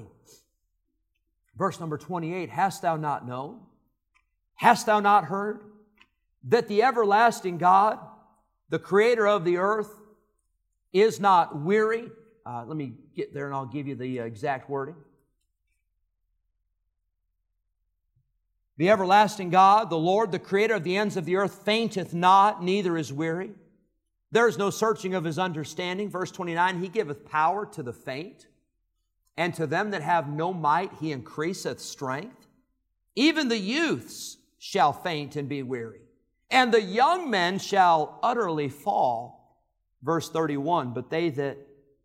verse 1.59 1.79
number 1.79 1.99
28 1.99 2.49
Hast 2.49 2.81
thou 2.81 2.97
not 2.97 3.29
known? 3.29 3.61
Hast 4.55 4.87
thou 4.87 4.99
not 5.01 5.27
heard 5.27 5.61
that 6.45 6.67
the 6.67 6.85
everlasting 6.85 7.59
God, 7.59 7.99
the 8.71 8.79
creator 8.79 9.27
of 9.29 9.45
the 9.45 9.59
earth, 9.59 9.91
is 10.91 11.21
not 11.21 11.61
weary? 11.61 12.09
Uh, 12.47 12.65
let 12.67 12.79
me 12.79 12.95
get 13.15 13.35
there 13.35 13.45
and 13.45 13.55
I'll 13.55 13.67
give 13.67 13.87
you 13.87 13.95
the 13.95 14.21
uh, 14.21 14.25
exact 14.25 14.71
wording. 14.71 14.97
The 18.79 18.89
everlasting 18.89 19.51
God, 19.51 19.91
the 19.91 19.99
Lord, 19.99 20.33
the 20.33 20.39
creator 20.39 20.77
of 20.77 20.85
the 20.85 20.97
ends 20.97 21.19
of 21.19 21.27
the 21.27 21.37
earth, 21.37 21.61
fainteth 21.67 22.15
not, 22.15 22.65
neither 22.65 22.97
is 22.97 23.13
weary. 23.13 23.51
There 24.35 24.49
is 24.49 24.59
no 24.59 24.71
searching 24.71 25.15
of 25.15 25.23
his 25.23 25.39
understanding. 25.39 26.11
Verse 26.11 26.33
29 26.33 26.83
He 26.83 26.89
giveth 26.89 27.25
power 27.25 27.65
to 27.67 27.85
the 27.85 27.93
faint, 27.93 28.49
and 29.37 29.55
to 29.55 29.65
them 29.65 29.93
that 29.93 30.03
have 30.03 30.29
no 30.29 30.53
might 30.53 30.93
he 30.95 31.13
increaseth 31.13 31.81
strength. 31.81 32.49
Even 33.15 33.47
the 33.47 33.57
youths 33.57 34.39
shall 34.59 34.93
faint 34.93 35.37
and 35.37 35.49
be 35.49 35.63
weary, 35.63 36.01
and 36.51 36.75
the 36.75 36.83
young 36.83 37.31
men 37.31 37.61
shall 37.61 38.19
utterly 38.25 38.69
fall. 38.69 39.63
Verse 40.03 40.29
31 40.29 40.95
But 40.95 41.11
they 41.11 41.31
that 41.31 41.57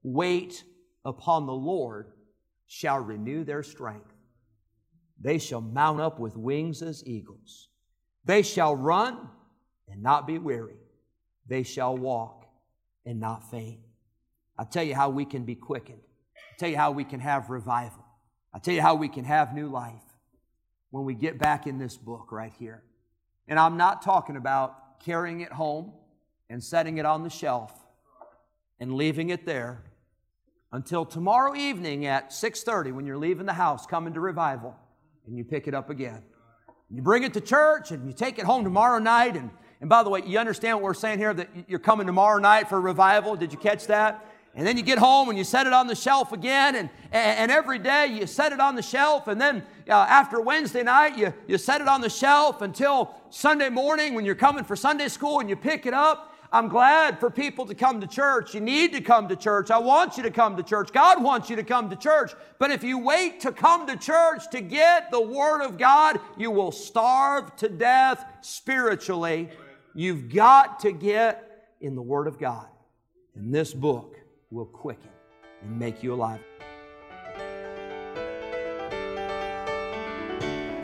wait 0.03 0.63
upon 1.03 1.47
the 1.47 1.51
Lord 1.53 2.11
shall 2.67 2.99
renew 2.99 3.43
their 3.43 3.63
strength. 3.63 4.13
They 5.19 5.39
shall 5.39 5.61
mount 5.61 5.99
up 5.99 6.19
with 6.19 6.37
wings 6.37 6.83
as 6.83 7.03
eagles. 7.07 7.69
They 8.23 8.43
shall 8.43 8.75
run 8.75 9.29
and 9.87 10.03
not 10.03 10.27
be 10.27 10.37
weary. 10.37 10.77
They 11.49 11.63
shall 11.63 11.97
walk 11.97 12.45
and 13.05 13.19
not 13.19 13.49
faint. 13.49 13.79
I'll 14.57 14.65
tell 14.65 14.83
you 14.83 14.95
how 14.95 15.09
we 15.09 15.25
can 15.25 15.43
be 15.43 15.55
quickened. 15.55 15.99
I'll 16.01 16.57
tell 16.59 16.69
you 16.69 16.77
how 16.77 16.91
we 16.91 17.03
can 17.03 17.19
have 17.19 17.49
revival. 17.49 18.05
I'll 18.53 18.61
tell 18.61 18.73
you 18.73 18.81
how 18.81 18.95
we 18.95 19.09
can 19.09 19.25
have 19.25 19.53
new 19.53 19.67
life 19.67 20.01
when 20.91 21.05
we 21.05 21.15
get 21.15 21.39
back 21.39 21.67
in 21.67 21.77
this 21.77 21.97
book 21.97 22.31
right 22.31 22.53
here. 22.57 22.83
And 23.47 23.59
I'm 23.59 23.77
not 23.77 24.01
talking 24.03 24.35
about 24.35 24.99
carrying 24.99 25.41
it 25.41 25.51
home 25.51 25.93
and 26.49 26.63
setting 26.63 26.97
it 26.97 27.05
on 27.05 27.23
the 27.23 27.29
shelf 27.29 27.73
and 28.79 28.93
leaving 28.93 29.29
it 29.29 29.45
there 29.45 29.83
until 30.71 31.03
tomorrow 31.03 31.55
evening 31.55 32.05
at 32.05 32.31
6:30 32.31 32.91
when 32.91 33.05
you're 33.05 33.17
leaving 33.17 33.45
the 33.45 33.53
house 33.53 33.87
coming 33.87 34.13
to 34.13 34.19
revival 34.19 34.75
and 35.25 35.35
you 35.35 35.43
pick 35.43 35.67
it 35.67 35.73
up 35.73 35.89
again. 35.89 36.23
You 36.89 37.01
bring 37.01 37.23
it 37.23 37.33
to 37.33 37.41
church 37.41 37.91
and 37.91 38.05
you 38.07 38.13
take 38.13 38.39
it 38.39 38.45
home 38.45 38.63
tomorrow 38.63 38.99
night. 38.99 39.35
And, 39.35 39.51
and 39.81 39.89
by 39.89 40.03
the 40.03 40.09
way, 40.09 40.21
you 40.25 40.37
understand 40.37 40.77
what 40.77 40.83
we're 40.83 40.93
saying 40.93 41.19
here 41.19 41.33
that 41.33 41.49
you're 41.67 41.79
coming 41.79 42.05
tomorrow 42.05 42.39
night 42.39 42.67
for 42.67 42.77
a 42.77 42.81
revival. 42.81 43.35
Did 43.35 43.53
you 43.53 43.57
catch 43.57 43.87
that? 43.87 44.25
And 44.55 44.67
then 44.67 44.75
you 44.75 44.83
get 44.83 44.97
home 44.97 45.29
and 45.29 45.37
you 45.37 45.43
set 45.43 45.67
it 45.67 45.73
on 45.73 45.87
the 45.87 45.95
shelf 45.95 46.33
again. 46.33 46.75
And, 46.75 46.89
and 47.11 47.49
every 47.49 47.79
day 47.79 48.07
you 48.07 48.27
set 48.27 48.51
it 48.51 48.59
on 48.59 48.75
the 48.75 48.81
shelf. 48.81 49.27
And 49.27 49.39
then 49.39 49.63
uh, 49.87 49.93
after 49.93 50.41
Wednesday 50.41 50.83
night, 50.83 51.17
you, 51.17 51.33
you 51.47 51.57
set 51.57 51.79
it 51.79 51.87
on 51.87 52.01
the 52.01 52.09
shelf 52.09 52.61
until 52.61 53.15
Sunday 53.29 53.69
morning 53.69 54.15
when 54.15 54.25
you're 54.25 54.35
coming 54.35 54.65
for 54.65 54.75
Sunday 54.75 55.07
school 55.07 55.39
and 55.39 55.49
you 55.49 55.55
pick 55.55 55.85
it 55.85 55.93
up. 55.93 56.35
I'm 56.51 56.67
glad 56.67 57.19
for 57.19 57.29
people 57.29 57.67
to 57.67 57.75
come 57.75 58.01
to 58.01 58.07
church. 58.07 58.55
You 58.55 58.59
need 58.59 58.91
to 58.93 59.01
come 59.01 59.27
to 59.27 59.35
church. 59.35 59.69
I 59.69 59.77
want 59.77 60.17
you 60.17 60.23
to 60.23 60.31
come 60.31 60.57
to 60.57 60.63
church. 60.63 60.91
God 60.91 61.23
wants 61.23 61.47
you 61.49 61.55
to 61.55 61.63
come 61.63 61.91
to 61.91 61.95
church. 61.95 62.31
But 62.57 62.71
if 62.71 62.83
you 62.83 62.97
wait 62.97 63.39
to 63.41 63.51
come 63.51 63.85
to 63.85 63.95
church 63.95 64.49
to 64.51 64.59
get 64.59 65.11
the 65.11 65.21
Word 65.21 65.61
of 65.61 65.77
God, 65.77 66.19
you 66.37 66.49
will 66.49 66.71
starve 66.71 67.55
to 67.57 67.69
death 67.69 68.25
spiritually. 68.41 69.49
You've 69.99 70.33
got 70.33 70.79
to 70.79 70.93
get 70.93 71.67
in 71.81 71.93
the 71.93 72.01
Word 72.01 72.27
of 72.27 72.39
God. 72.39 72.67
And 73.35 73.53
this 73.53 73.73
book 73.73 74.15
will 74.49 74.63
quicken 74.63 75.09
and 75.61 75.77
make 75.77 76.01
you 76.01 76.13
alive. 76.13 76.39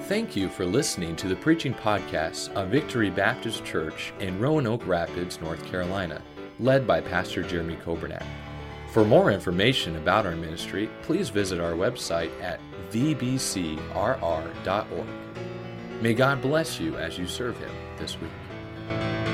Thank 0.09 0.35
you 0.35 0.49
for 0.49 0.65
listening 0.65 1.15
to 1.15 1.29
the 1.29 1.35
preaching 1.37 1.73
podcast 1.73 2.51
of 2.55 2.67
Victory 2.67 3.09
Baptist 3.09 3.63
Church 3.63 4.11
in 4.19 4.37
Roanoke 4.37 4.85
Rapids, 4.85 5.39
North 5.39 5.65
Carolina, 5.65 6.21
led 6.59 6.85
by 6.85 6.99
Pastor 6.99 7.41
Jeremy 7.41 7.77
Coburnett. 7.85 8.25
For 8.91 9.05
more 9.05 9.31
information 9.31 9.95
about 9.95 10.25
our 10.25 10.35
ministry, 10.35 10.89
please 11.03 11.29
visit 11.29 11.61
our 11.61 11.71
website 11.71 12.31
at 12.41 12.59
vbcrr.org. 12.91 13.79
May 16.01 16.13
God 16.13 16.41
bless 16.41 16.81
you 16.81 16.97
as 16.97 17.17
you 17.17 17.27
serve 17.27 17.57
Him 17.59 17.71
this 17.97 18.19
week 18.19 18.29
thank 18.87 19.19
you 19.19 19.24